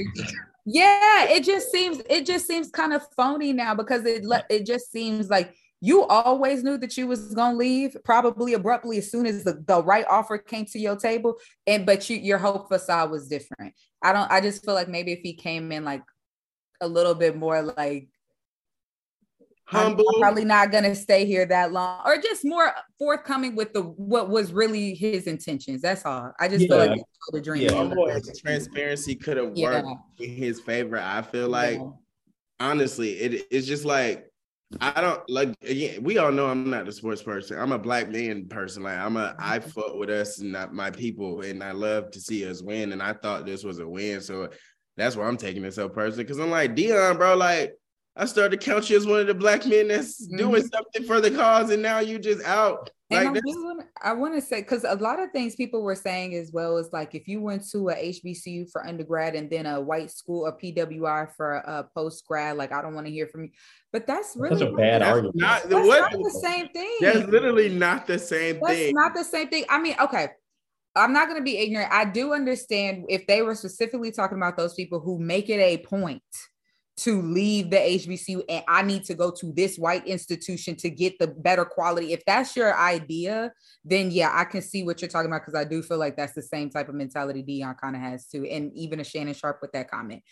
[0.72, 4.92] yeah, it just seems it just seems kind of phony now because it it just
[4.92, 9.44] seems like you always knew that you was gonna leave probably abruptly as soon as
[9.44, 11.36] the, the right offer came to your table
[11.68, 15.12] and but you your hope facade was different i don't i just feel like maybe
[15.12, 16.04] if he came in like
[16.82, 18.10] a little bit more like
[19.66, 23.82] humble I'm probably not gonna stay here that long or just more forthcoming with the
[23.82, 26.68] what was really his intentions that's all i just yeah.
[26.68, 30.26] feel like the dream yeah, transparency could have worked yeah.
[30.26, 31.90] in his favor i feel like yeah.
[32.60, 34.29] honestly it, it's just like
[34.80, 36.04] I don't like again.
[36.04, 37.58] We all know I'm not a sports person.
[37.58, 38.84] I'm a black man person.
[38.84, 39.70] Like I'm a I mm-hmm.
[39.70, 42.92] fuck with us and not my people, and I love to see us win.
[42.92, 44.50] And I thought this was a win, so
[44.96, 46.24] that's why I'm taking this so personally.
[46.24, 47.36] Because I'm like Deion, bro.
[47.36, 47.74] Like
[48.16, 50.38] I started to count you as one of the black men that's mm-hmm.
[50.38, 52.92] doing something for the cause, and now you just out.
[53.12, 53.44] And like
[54.04, 56.90] I, want to say because a lot of things people were saying as well is
[56.94, 60.54] like if you went to a HBCU for undergrad and then a white school, a
[60.54, 63.50] PWI for a post grad, like I don't want to hear from you.
[63.92, 65.38] But that's really that's a bad argument.
[65.38, 66.98] Not, that's what, not the same thing.
[67.02, 68.94] That's literally not the same that's thing.
[68.94, 69.66] Not the same thing.
[69.70, 70.30] I mean, okay.
[70.96, 71.92] I'm not going to be ignorant.
[71.92, 75.78] I do understand if they were specifically talking about those people who make it a
[75.78, 76.22] point
[77.00, 81.18] to leave the HBCU and I need to go to this white institution to get
[81.20, 82.14] the better quality.
[82.14, 83.54] If that's your idea,
[83.86, 86.34] then yeah, I can see what you're talking about because I do feel like that's
[86.34, 89.60] the same type of mentality Deion kind of has too, and even a Shannon Sharpe
[89.62, 90.24] with that comment.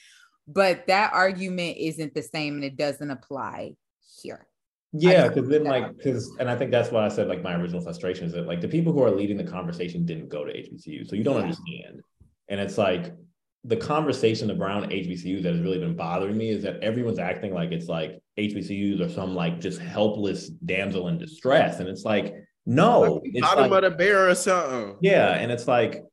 [0.47, 3.75] But that argument isn't the same and it doesn't apply
[4.21, 4.47] here.
[4.93, 7.81] Yeah, because then like because and I think that's why I said like my original
[7.81, 11.07] frustration is that like the people who are leading the conversation didn't go to HBCU,
[11.07, 11.41] so you don't yeah.
[11.41, 12.01] understand.
[12.49, 13.13] And it's like
[13.63, 17.71] the conversation around HBCUs that has really been bothering me is that everyone's acting like
[17.71, 23.21] it's like HBCUs are some like just helpless damsel in distress, and it's like no,
[23.23, 24.97] it's bottom like, of the bear or something.
[25.01, 26.03] Yeah, and it's like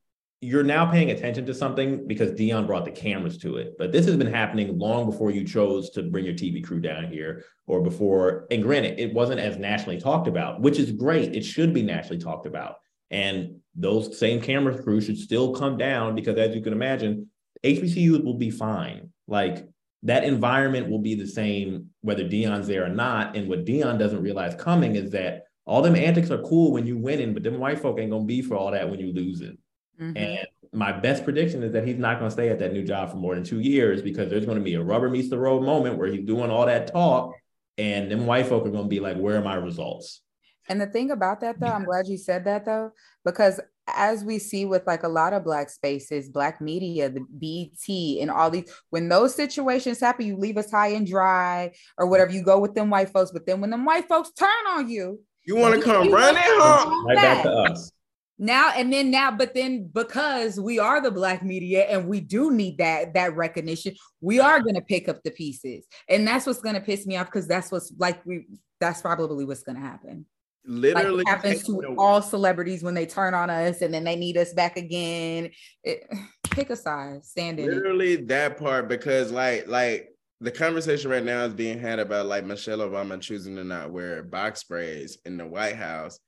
[0.41, 3.73] you're now paying attention to something because Deion brought the cameras to it.
[3.79, 7.07] But this has been happening long before you chose to bring your TV crew down
[7.11, 8.45] here or before.
[8.51, 11.35] And granted, it wasn't as nationally talked about, which is great.
[11.35, 12.75] It should be nationally talked about.
[13.09, 17.29] And those same camera crews should still come down because, as you can imagine,
[17.65, 19.09] HBCUs will be fine.
[19.27, 19.67] Like
[20.03, 23.35] that environment will be the same whether Deion's there or not.
[23.35, 26.97] And what Deion doesn't realize coming is that all them antics are cool when you
[26.97, 29.57] winning, but them white folk ain't gonna be for all that when you losing.
[29.99, 30.17] Mm-hmm.
[30.17, 33.09] And my best prediction is that he's not going to stay at that new job
[33.09, 35.63] for more than two years because there's going to be a rubber meets the road
[35.63, 37.33] moment where he's doing all that talk
[37.77, 40.21] and then white folk are going to be like, "Where are my results?"
[40.67, 42.91] And the thing about that, though, I'm glad you said that, though,
[43.23, 48.21] because as we see with like a lot of black spaces, black media, the BT
[48.21, 52.31] and all these, when those situations happen, you leave us high and dry or whatever,
[52.31, 53.31] you go with them white folks.
[53.31, 57.05] But then when them white folks turn on you, you want to come running home.
[57.05, 57.91] Right back to us.
[58.37, 62.51] Now and then now, but then because we are the black media and we do
[62.51, 65.85] need that that recognition, we are gonna pick up the pieces.
[66.09, 68.45] And that's what's gonna piss me off because that's what's like we
[68.81, 70.25] that's probably what's gonna happen
[70.67, 74.37] literally like happens to all celebrities when they turn on us and then they need
[74.37, 75.51] us back again.
[75.83, 76.03] It,
[76.51, 77.67] pick a side, stand in.
[77.67, 78.27] Literally it.
[78.29, 80.09] that part because like like
[80.41, 84.23] the conversation right now is being had about like Michelle Obama choosing to not wear
[84.23, 86.19] box braids in the White House,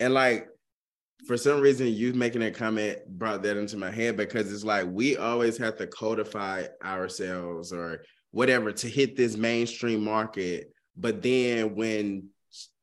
[0.00, 0.48] and like
[1.26, 4.86] for some reason you making a comment brought that into my head because it's like
[4.88, 8.02] we always have to codify ourselves or
[8.32, 12.28] whatever to hit this mainstream market but then when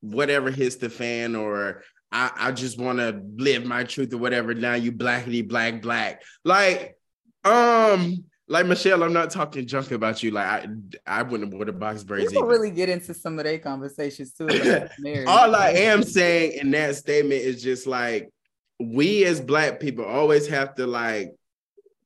[0.01, 4.53] whatever hits the fan or I, I just want to live my truth or whatever.
[4.53, 6.23] Now you blackity black black.
[6.43, 6.97] Like,
[7.43, 10.31] um, like Michelle, I'm not talking junk about you.
[10.31, 10.67] Like I
[11.05, 12.33] I wouldn't wear the box braids.
[12.33, 14.47] We really get into some of their conversations too.
[15.27, 18.31] All I am saying in that statement is just like
[18.79, 21.35] we as black people always have to like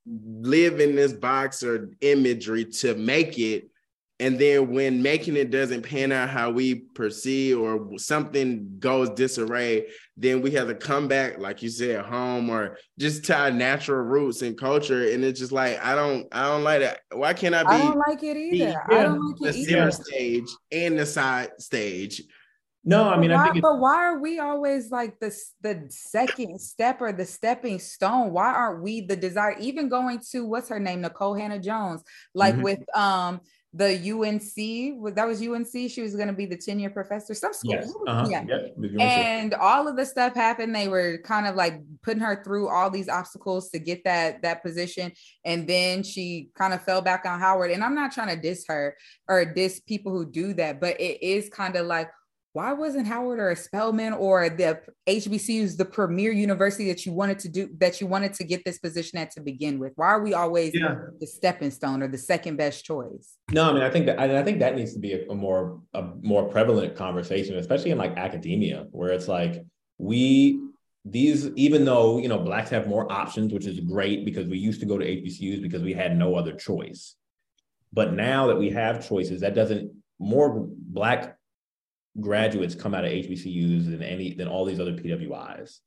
[0.05, 3.69] live in this box or imagery to make it
[4.23, 9.85] and then when making it doesn't pan out how we perceive or something goes disarray
[10.15, 14.01] then we have to come back like you said home or just to our natural
[14.01, 17.53] roots and culture and it's just like i don't i don't like that why can't
[17.53, 19.91] i be i don't like it either i don't like the it center either.
[19.91, 22.23] stage and the side stage
[22.85, 23.61] no, I mean, why, I think.
[23.61, 28.33] But why are we always like the the second step or the stepping stone?
[28.33, 29.55] Why aren't we the desire?
[29.57, 32.63] Even going to what's her name, Nikole Hannah Jones, like mm-hmm.
[32.63, 33.39] with um
[33.75, 35.89] the UNC, that was UNC.
[35.89, 37.73] She was going to be the tenure professor, some school.
[37.73, 37.93] Yes.
[38.07, 38.27] Uh-huh.
[38.29, 38.43] Yeah.
[38.47, 38.75] Yep.
[38.99, 40.75] And all of the stuff happened.
[40.75, 44.61] They were kind of like putting her through all these obstacles to get that that
[44.61, 45.11] position.
[45.43, 47.71] And then she kind of fell back on Howard.
[47.71, 48.95] And I'm not trying to diss her
[49.27, 52.09] or diss people who do that, but it is kind of like,
[52.53, 57.49] why wasn't Howard or Spelman or the HBCUs the premier university that you wanted to
[57.49, 59.93] do that you wanted to get this position at to begin with?
[59.95, 60.95] Why are we always yeah.
[61.19, 63.37] the stepping stone or the second best choice?
[63.51, 65.35] No, I mean I think that I, I think that needs to be a, a
[65.35, 69.65] more a more prevalent conversation, especially in like academia, where it's like
[69.97, 70.59] we
[71.05, 74.79] these even though you know blacks have more options, which is great because we used
[74.81, 77.15] to go to HBCUs because we had no other choice,
[77.91, 81.35] but now that we have choices, that doesn't more black
[82.19, 85.79] graduates come out of HBCUs than any than all these other PWIs.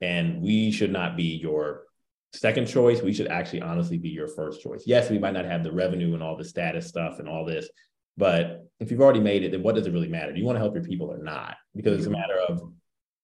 [0.00, 1.84] And we should not be your
[2.32, 3.02] second choice.
[3.02, 4.84] We should actually honestly be your first choice.
[4.86, 7.68] Yes, we might not have the revenue and all the status stuff and all this,
[8.16, 10.32] but if you've already made it, then what does it really matter?
[10.32, 11.56] Do you want to help your people or not?
[11.74, 12.62] Because it's a matter of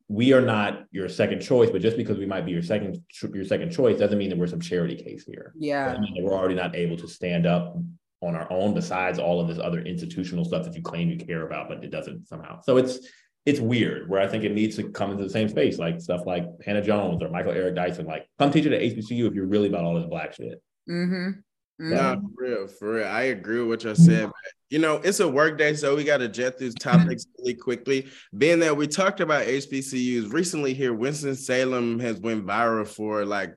[0.08, 3.44] we are not your second choice, but just because we might be your second your
[3.44, 5.52] second choice doesn't mean that we're some charity case here.
[5.58, 7.76] Yeah, we're already not able to stand up
[8.20, 11.46] on our own besides all of this other institutional stuff that you claim you care
[11.46, 12.98] about but it doesn't somehow so it's
[13.46, 16.26] it's weird where i think it needs to come into the same space like stuff
[16.26, 19.46] like hannah jones or michael eric dyson like come teach it at hbcu if you're
[19.46, 21.30] really about all this black shit mm-hmm.
[21.80, 21.94] Mm-hmm.
[21.94, 23.06] Nah, for real, for real.
[23.06, 24.26] I agree with what you said.
[24.26, 27.54] But, you know, it's a work day, so we got to jet through topics really
[27.54, 28.08] quickly.
[28.36, 33.54] Being that we talked about HBCUs recently here, Winston Salem has went viral for like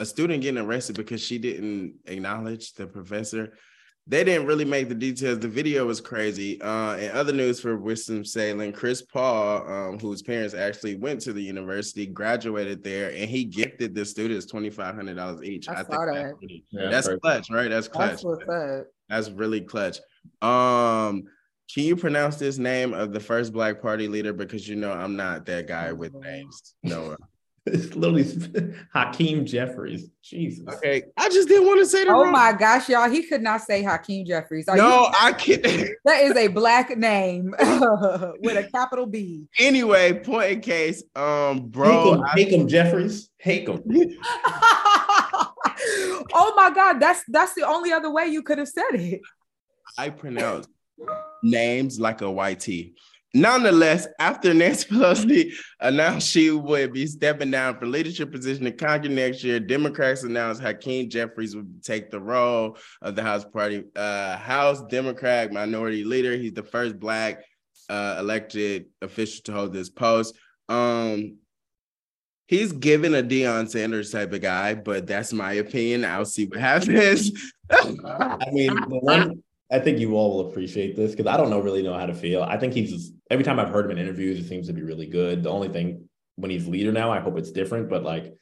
[0.00, 3.52] a student getting arrested because she didn't acknowledge the professor
[4.08, 5.38] they didn't really make the details.
[5.38, 6.60] The video was crazy.
[6.62, 11.34] Uh, and other news for Winston Salem, Chris Paul, um, whose parents actually went to
[11.34, 15.68] the university, graduated there, and he gifted the students twenty five hundred dollars each.
[15.68, 16.06] I, I think that.
[16.14, 17.68] that's, really, yeah, that's clutch, right?
[17.68, 18.22] That's clutch.
[18.22, 19.98] That's, that's really clutch.
[20.40, 21.24] Um,
[21.72, 24.32] can you pronounce this name of the first Black Party leader?
[24.32, 26.74] Because you know I'm not that guy with names.
[26.82, 27.14] No.
[27.74, 30.10] It's literally Hakeem Jeffries.
[30.22, 30.66] Jesus.
[30.66, 31.02] Okay.
[31.16, 32.10] I just didn't want to say that.
[32.10, 32.32] Oh wrong.
[32.32, 33.08] my gosh, y'all.
[33.10, 34.68] He could not say Hakeem Jeffries.
[34.68, 35.62] Are no, you- I can't.
[36.04, 37.54] that is a black name
[38.40, 39.44] with a capital B.
[39.58, 42.22] Anyway, point in case, um, bro.
[42.34, 43.30] Hakeem Jeffries.
[43.38, 43.82] Hakeem.
[46.34, 47.00] oh my God.
[47.00, 49.20] That's that's the only other way you could have said it.
[49.96, 50.66] I pronounce
[51.42, 52.92] names like a YT.
[53.34, 59.12] Nonetheless, after Nancy Pelosi announced she would be stepping down from leadership position in Congress
[59.12, 64.36] next year, Democrats announced Hakeem Jeffries would take the role of the House Party uh,
[64.36, 66.36] House Democrat Minority Leader.
[66.36, 67.44] He's the first Black
[67.90, 70.34] uh, elected official to hold this post.
[70.68, 71.36] Um,
[72.46, 76.04] he's given a Deion Sanders type of guy, but that's my opinion.
[76.04, 77.30] I'll see what happens.
[77.70, 81.60] I mean, the one I think you all will appreciate this because I don't know
[81.60, 82.42] really know how to feel.
[82.42, 84.82] I think he's just, every time I've heard him in interviews, it seems to be
[84.82, 85.42] really good.
[85.42, 87.90] The only thing when he's leader now, I hope it's different.
[87.90, 88.34] But like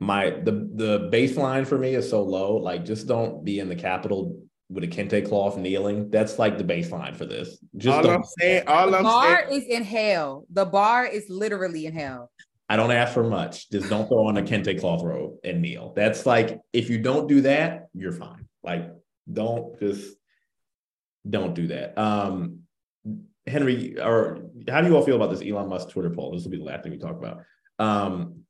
[0.00, 2.56] my the the baseline for me is so low.
[2.56, 6.10] Like just don't be in the capital with a kente cloth kneeling.
[6.10, 7.58] That's like the baseline for this.
[7.76, 10.44] Just all I'm saying, all the I'm bar saying, is in hell.
[10.50, 12.30] The bar is literally in hell.
[12.68, 13.70] I don't ask for much.
[13.70, 15.94] Just don't throw on a kente cloth robe and kneel.
[15.96, 18.46] That's like if you don't do that, you're fine.
[18.62, 18.90] Like
[19.32, 20.17] don't just
[21.28, 21.98] don't do that.
[21.98, 22.60] Um
[23.48, 26.32] Henry, or how do you all feel about this Elon Musk Twitter poll?
[26.32, 27.44] This will be the last thing we talk about.
[27.78, 28.42] Um,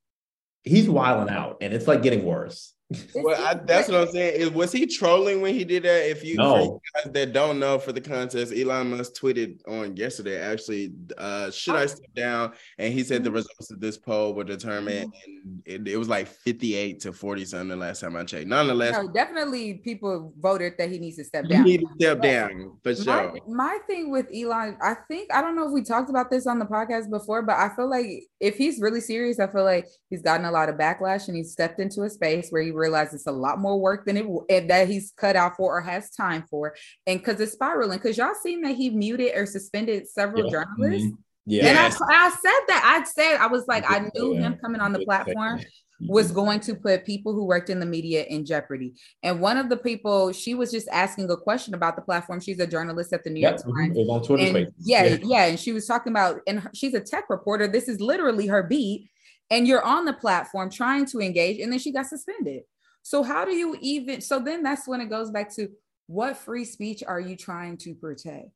[0.63, 2.73] he's wilding out, and it's like getting worse.
[3.15, 4.53] Well, I, that's what I'm saying.
[4.53, 6.09] Was he trolling when he did that?
[6.09, 6.57] If you, no.
[6.57, 10.39] you guys that don't know for the contest, Elon Musk tweeted on yesterday.
[10.39, 12.53] Actually, uh, should I step down?
[12.79, 16.27] And he said the results of this poll were determined, and it, it was like
[16.27, 18.47] 58 to 40 something the last time I checked.
[18.47, 21.65] Nonetheless, no, definitely people voted that he needs to step down.
[21.65, 23.33] He needs to step down for sure.
[23.33, 26.47] My, my thing with Elon, I think I don't know if we talked about this
[26.47, 28.07] on the podcast before, but I feel like
[28.39, 31.51] if he's really serious, I feel like he's gotten a lot of backlash and he's
[31.51, 34.17] stepped into a space where he realize it's a lot more work than
[34.49, 36.75] it that he's cut out for or has time for,
[37.05, 37.99] and because it's spiraling.
[37.99, 40.51] Because y'all seen that he muted or suspended several yeah.
[40.51, 41.07] journalists.
[41.07, 41.21] Mm-hmm.
[41.45, 44.81] Yeah, and I, I said that I said I was like I knew him coming
[44.81, 45.61] on the platform
[46.01, 46.35] was mm-hmm.
[46.35, 48.93] going to put people who worked in the media in jeopardy.
[49.23, 52.39] And one of the people, she was just asking a question about the platform.
[52.39, 53.97] She's a journalist at the New York Times.
[53.97, 57.67] On Twitter yeah, yeah, yeah, and she was talking about, and she's a tech reporter.
[57.67, 59.09] This is literally her beat,
[59.49, 62.63] and you're on the platform trying to engage, and then she got suspended.
[63.03, 64.21] So how do you even?
[64.21, 65.69] So then that's when it goes back to
[66.07, 68.51] what free speech are you trying to protect,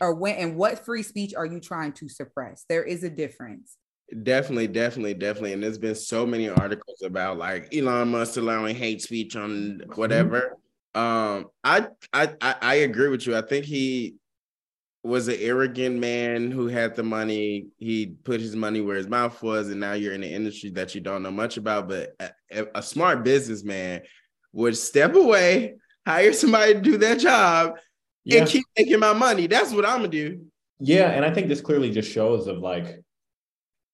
[0.00, 2.64] or when and what free speech are you trying to suppress?
[2.68, 3.76] There is a difference.
[4.22, 5.54] Definitely, definitely, definitely.
[5.54, 10.56] And there's been so many articles about like Elon Musk allowing hate speech on whatever.
[10.94, 13.36] Um, I I I agree with you.
[13.36, 14.16] I think he
[15.04, 17.66] was an arrogant man who had the money.
[17.76, 20.94] He put his money where his mouth was, and now you're in an industry that
[20.94, 21.88] you don't know much about.
[21.88, 22.16] But
[22.50, 24.02] a, a smart businessman
[24.52, 25.74] would step away,
[26.06, 27.74] hire somebody to do their job,
[28.24, 28.40] yeah.
[28.40, 29.46] and keep making my money.
[29.46, 30.46] That's what I'm gonna do.
[30.80, 32.98] Yeah, and I think this clearly just shows of like,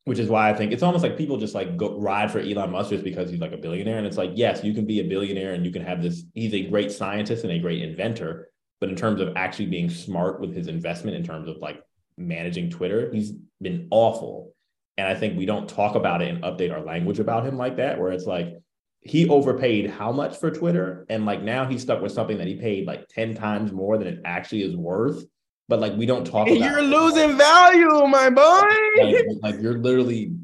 [0.05, 2.71] which is why I think it's almost like people just like go ride for Elon
[2.71, 3.99] Musk just because he's like a billionaire.
[3.99, 6.23] And it's like, yes, you can be a billionaire and you can have this.
[6.35, 8.50] He's a great scientist and a great inventor
[8.81, 11.83] but in terms of actually being smart with his investment, in terms of like
[12.17, 14.55] managing Twitter, he's been awful.
[14.97, 17.77] And I think we don't talk about it and update our language about him like
[17.77, 18.57] that, where it's like
[19.03, 21.07] he overpaid how much for Twitter?
[21.09, 24.07] And like now he's stuck with something that he paid like 10 times more than
[24.07, 25.25] it actually is worth.
[25.69, 26.65] But like we don't talk about it.
[26.65, 29.05] You're losing value, my boy.
[29.05, 30.35] Like, like, you're literally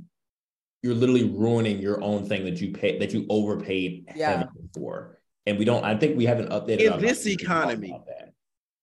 [0.83, 4.45] you're literally ruining your own thing that you pay that you overpaid yeah.
[4.75, 5.16] for.
[5.47, 7.97] And we don't, I think we haven't updated in this economy.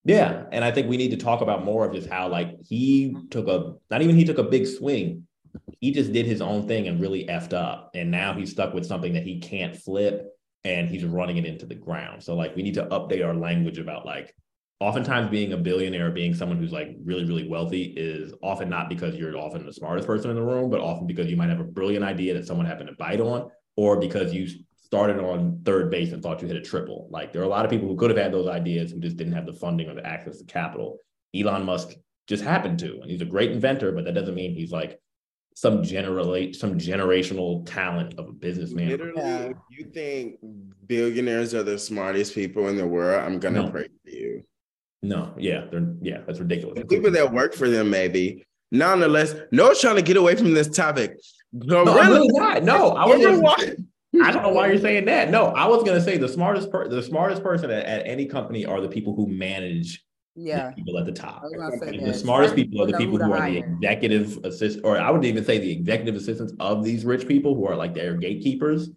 [0.05, 0.45] Yeah.
[0.51, 3.47] And I think we need to talk about more of just how like he took
[3.47, 5.27] a not even he took a big swing.
[5.79, 7.91] He just did his own thing and really effed up.
[7.93, 10.27] And now he's stuck with something that he can't flip
[10.63, 12.23] and he's running it into the ground.
[12.23, 14.33] So like we need to update our language about like
[14.79, 19.15] oftentimes being a billionaire, being someone who's like really, really wealthy is often not because
[19.15, 21.65] you're often the smartest person in the room, but often because you might have a
[21.65, 24.49] brilliant idea that someone happened to bite on, or because you
[24.93, 27.07] started on third base and thought you hit a triple.
[27.09, 29.17] Like there are a lot of people who could have had those ideas who just
[29.17, 30.99] didn't have the funding or the access to capital.
[31.35, 31.95] Elon Musk
[32.27, 34.99] just happened to, and he's a great inventor, but that doesn't mean he's like
[35.55, 38.89] some generate some generational talent of a businessman.
[38.89, 40.37] Literally, if you think
[40.85, 43.71] billionaires are the smartest people in the world, I'm gonna no.
[43.71, 44.43] pray for you.
[45.01, 46.77] No, yeah, they're yeah, that's ridiculous.
[46.77, 48.45] The people that work for them, maybe.
[48.71, 51.17] Nonetheless, no trying to get away from this topic.
[51.51, 52.61] No, no really, really not.
[52.61, 53.75] No, I was.
[54.21, 55.31] I don't know why you're saying that.
[55.31, 58.65] No, I was gonna say the smartest per- the smartest person at, at, any company
[58.65, 60.03] are the people who manage
[60.35, 61.43] yeah people at the top.
[61.43, 65.43] The smartest people are the people who are the executive assist, or I would even
[65.43, 68.89] say the executive assistants of these rich people who are like their gatekeepers.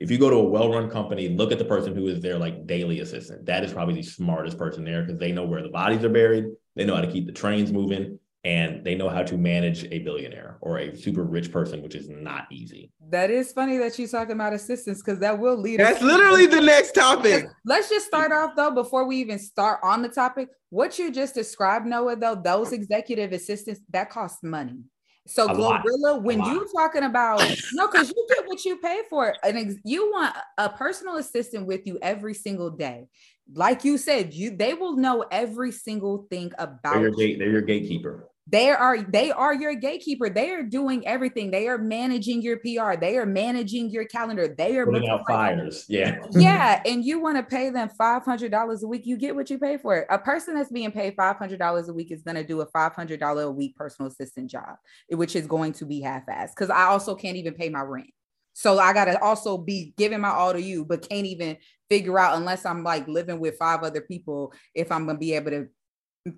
[0.00, 2.66] If you go to a well-run company, look at the person who is their like
[2.66, 3.46] daily assistant.
[3.46, 6.46] That is probably the smartest person there because they know where the bodies are buried.
[6.74, 10.00] They know how to keep the trains moving and they know how to manage a
[10.00, 12.92] billionaire or a super rich person, which is not easy.
[13.08, 15.80] That is funny that you're talking about assistants because that will lead.
[15.80, 17.46] That's literally the next topic.
[17.64, 20.48] Let's just start off though before we even start on the topic.
[20.68, 24.80] What you just described, Noah, though, those executive assistants that cost money.
[25.26, 27.40] So a Glorilla, when you're talking about
[27.72, 31.66] no, because you get what you pay for, and ex- you want a personal assistant
[31.66, 33.06] with you every single day.
[33.54, 37.50] like you said, you they will know every single thing about they're your, gate, they're
[37.50, 38.28] your gatekeeper.
[38.46, 40.28] They are they are your gatekeeper.
[40.28, 41.50] They are doing everything.
[41.50, 43.00] They are managing your PR.
[43.00, 44.48] They are managing your calendar.
[44.48, 45.86] They are putting out fires.
[45.88, 46.18] Yeah.
[46.32, 46.82] yeah.
[46.86, 49.06] And you want to pay them $500 a week.
[49.06, 50.06] You get what you pay for it.
[50.10, 53.50] A person that's being paid $500 a week is going to do a $500 a
[53.50, 54.76] week personal assistant job,
[55.08, 58.10] which is going to be half-assed because I also can't even pay my rent.
[58.54, 61.56] So I gotta also be giving my all to you, but can't even
[61.90, 65.50] figure out unless I'm like living with five other people if I'm gonna be able
[65.50, 65.66] to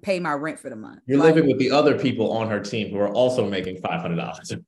[0.03, 1.01] pay my rent for the month.
[1.07, 4.01] You're like, living with the other people on her team who are also making five
[4.01, 4.51] hundred dollars.
[4.51, 4.61] Like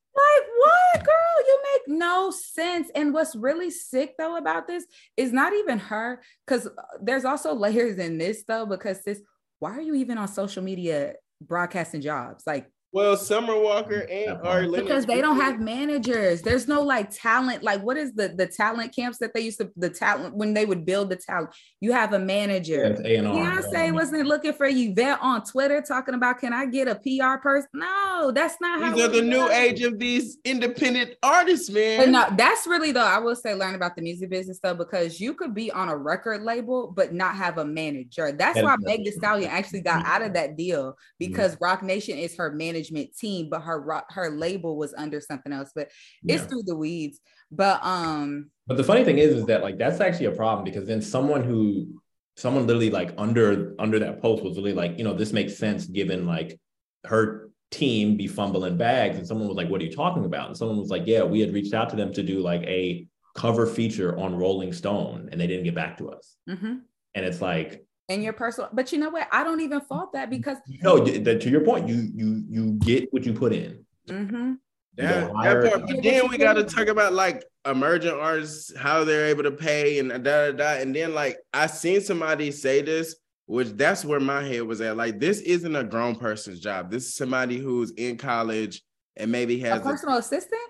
[0.59, 1.47] what, girl?
[1.47, 2.91] You make no sense.
[2.95, 4.85] And what's really sick though about this
[5.16, 8.66] is not even her, because uh, there's also layers in this though.
[8.66, 9.21] Because this,
[9.59, 12.45] why are you even on social media broadcasting jobs?
[12.47, 16.41] Like well, Summer Walker and Arlen because they don't have managers.
[16.41, 17.62] There's no like talent.
[17.62, 20.64] Like, what is the the talent camps that they used to the talent when they
[20.64, 21.51] would build the talent?
[21.80, 22.97] You have a manager.
[23.05, 26.95] Yeah, Beyonce wasn't looking for you vet on Twitter talking about can I get a
[26.95, 27.68] PR person?
[27.74, 28.95] No, that's not how.
[28.95, 32.01] These are the new age of these independent artists, man.
[32.01, 33.05] But no, that's really though.
[33.05, 35.97] I will say learn about the music business though because you could be on a
[35.97, 38.32] record label but not have a manager.
[38.32, 41.86] That's why Meg Thee Stallion actually got out of that deal because mm-hmm.
[41.89, 45.70] Nation is her manager management team, but her her label was under something else.
[45.74, 45.89] But
[46.24, 46.49] it's yeah.
[46.49, 47.20] through the weeds.
[47.51, 48.51] But um.
[48.66, 51.43] But the funny thing is, is that like that's actually a problem because then someone
[51.43, 52.01] who
[52.37, 55.87] someone literally like under under that post was really like you know this makes sense
[55.87, 56.59] given like
[57.05, 60.57] her team be fumbling bags and someone was like what are you talking about and
[60.57, 63.66] someone was like yeah we had reached out to them to do like a cover
[63.66, 66.76] feature on rolling stone and they didn't get back to us mm-hmm.
[67.14, 69.29] and it's like and your personal but you know what?
[69.33, 73.13] I don't even fault that because no that to your point you you you get
[73.13, 73.85] what you put in.
[74.09, 74.55] Mm-hmm.
[74.97, 79.27] yeah, that part, but then we got to talk about like emerging artists how they're
[79.27, 80.81] able to pay and da da da.
[80.81, 83.15] And then like i seen somebody say this
[83.49, 84.99] which that's where my head was at.
[84.99, 86.91] Like this isn't a grown person's job.
[86.91, 88.83] This is somebody who's in college
[89.17, 90.61] and maybe has a personal a, assistant?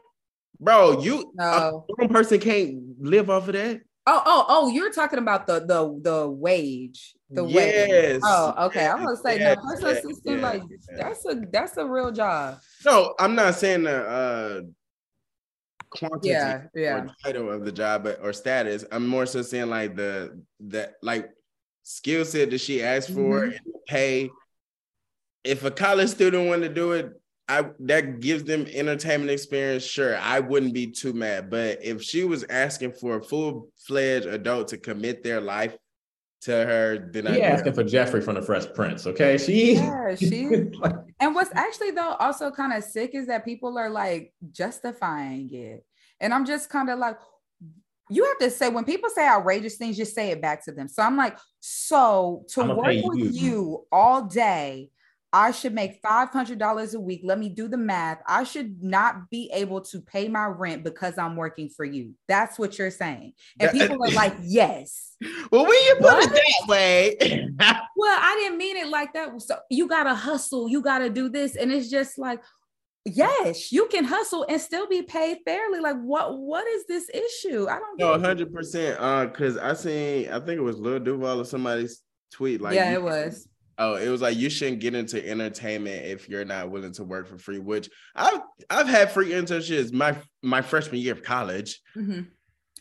[0.61, 1.84] Bro you no.
[1.89, 3.80] a grown person can't live off of that
[4.11, 4.68] Oh, oh, oh!
[4.70, 7.88] You're talking about the the the wage, the yes.
[7.88, 8.20] wage.
[8.24, 8.86] Oh, okay.
[8.86, 9.59] I'm gonna say yes.
[9.59, 9.62] no.
[9.70, 10.04] Personal yes.
[10.04, 10.62] assistant, like
[10.96, 12.59] that's a that's a real job.
[12.86, 14.61] No, I'm not saying the uh,
[15.90, 16.96] quantity yeah, yeah.
[16.96, 18.82] or title of the job but, or status.
[18.90, 21.28] I'm more so saying like the the like
[21.82, 23.56] skill set that she asked for mm-hmm.
[23.56, 24.30] and pay.
[25.44, 27.12] If a college student wanted to do it,
[27.49, 29.84] I that gives them entertainment experience.
[29.84, 31.49] Sure, I wouldn't be too mad.
[31.49, 35.76] But if she was asking for a full fledged adult to commit their life
[36.42, 39.07] to her, then I asking for Geoffrey from the Fresh Prince.
[39.07, 40.44] Okay, she yeah, she.
[41.20, 45.86] and what's actually though also kind of sick is that people are like justifying it,
[46.20, 47.16] and I'm just kind of like.
[48.11, 50.88] You have to say when people say outrageous things, just say it back to them.
[50.88, 53.30] So I'm like, so to work with you.
[53.30, 54.88] you all day,
[55.32, 57.20] I should make $500 a week.
[57.22, 58.22] Let me do the math.
[58.26, 62.14] I should not be able to pay my rent because I'm working for you.
[62.28, 63.34] That's what you're saying.
[63.60, 65.16] And people are like, yes.
[65.50, 66.24] Well, when you put what?
[66.24, 67.16] it that way.
[67.96, 69.42] well, I didn't mean it like that.
[69.42, 70.68] So you got to hustle.
[70.68, 71.56] You got to do this.
[71.56, 72.40] And it's just like,
[73.04, 75.80] yes, you can hustle and still be paid fairly.
[75.80, 77.66] Like, what what is this issue?
[77.68, 78.16] I don't know.
[78.16, 78.96] 100%.
[78.98, 82.02] Uh, Because I seen, I think it was Lil Duval or somebody's
[82.32, 82.60] tweet.
[82.60, 83.48] Like, yeah, it was
[83.78, 87.28] Oh, it was like you shouldn't get into entertainment if you're not willing to work
[87.28, 87.60] for free.
[87.60, 91.80] Which I've I've had free internships my my freshman year of college.
[91.96, 92.22] Mm-hmm.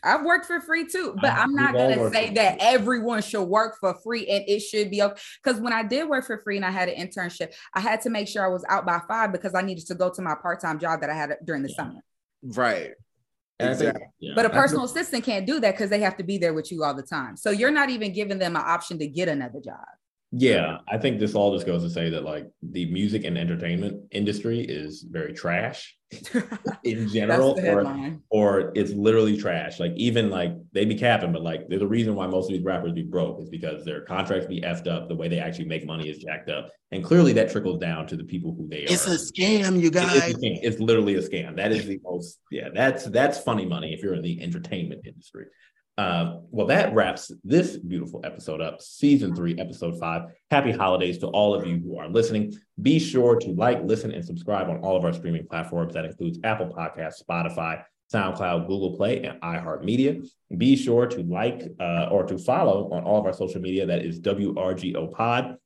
[0.02, 3.94] I've worked for free too, but I'm not gonna say that everyone should work for
[4.02, 5.20] free and it should be okay.
[5.42, 8.10] Because when I did work for free and I had an internship, I had to
[8.10, 10.60] make sure I was out by five because I needed to go to my part
[10.60, 11.76] time job that I had during the yeah.
[11.76, 12.00] summer.
[12.42, 12.90] Right.
[13.60, 14.04] Exactly.
[14.20, 14.32] Yeah.
[14.36, 16.84] But a personal assistant can't do that because they have to be there with you
[16.84, 17.36] all the time.
[17.36, 19.84] So you're not even giving them an option to get another job.
[20.30, 24.04] Yeah, I think this all just goes to say that like the music and entertainment
[24.10, 25.96] industry is very trash
[26.84, 29.80] in general, or, or it's literally trash.
[29.80, 32.62] Like even like they be capping, but like there's a reason why most of these
[32.62, 35.08] rappers be broke is because their contracts be effed up.
[35.08, 38.16] The way they actually make money is jacked up, and clearly that trickles down to
[38.16, 39.14] the people who they it's are.
[39.14, 40.28] It's a scam, you guys.
[40.28, 41.56] It's, it's literally a scam.
[41.56, 42.38] That is the most.
[42.50, 45.46] Yeah, that's that's funny money if you're in the entertainment industry.
[45.98, 50.22] Um, well, that wraps this beautiful episode up, season three, episode five.
[50.48, 52.54] Happy holidays to all of you who are listening.
[52.80, 55.94] Be sure to like, listen, and subscribe on all of our streaming platforms.
[55.94, 57.82] That includes Apple Podcasts, Spotify,
[58.14, 60.24] SoundCloud, Google Play, and iHeartMedia.
[60.56, 63.84] Be sure to like uh, or to follow on all of our social media.
[63.84, 65.56] That is WRGO Pod,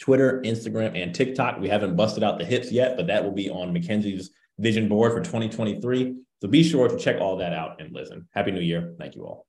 [0.00, 1.60] Twitter, Instagram, and TikTok.
[1.60, 5.12] We haven't busted out the hips yet, but that will be on Mackenzie's vision board
[5.12, 6.16] for 2023.
[6.42, 8.26] So be sure to check all that out and listen.
[8.32, 8.94] Happy New Year.
[8.98, 9.46] Thank you all.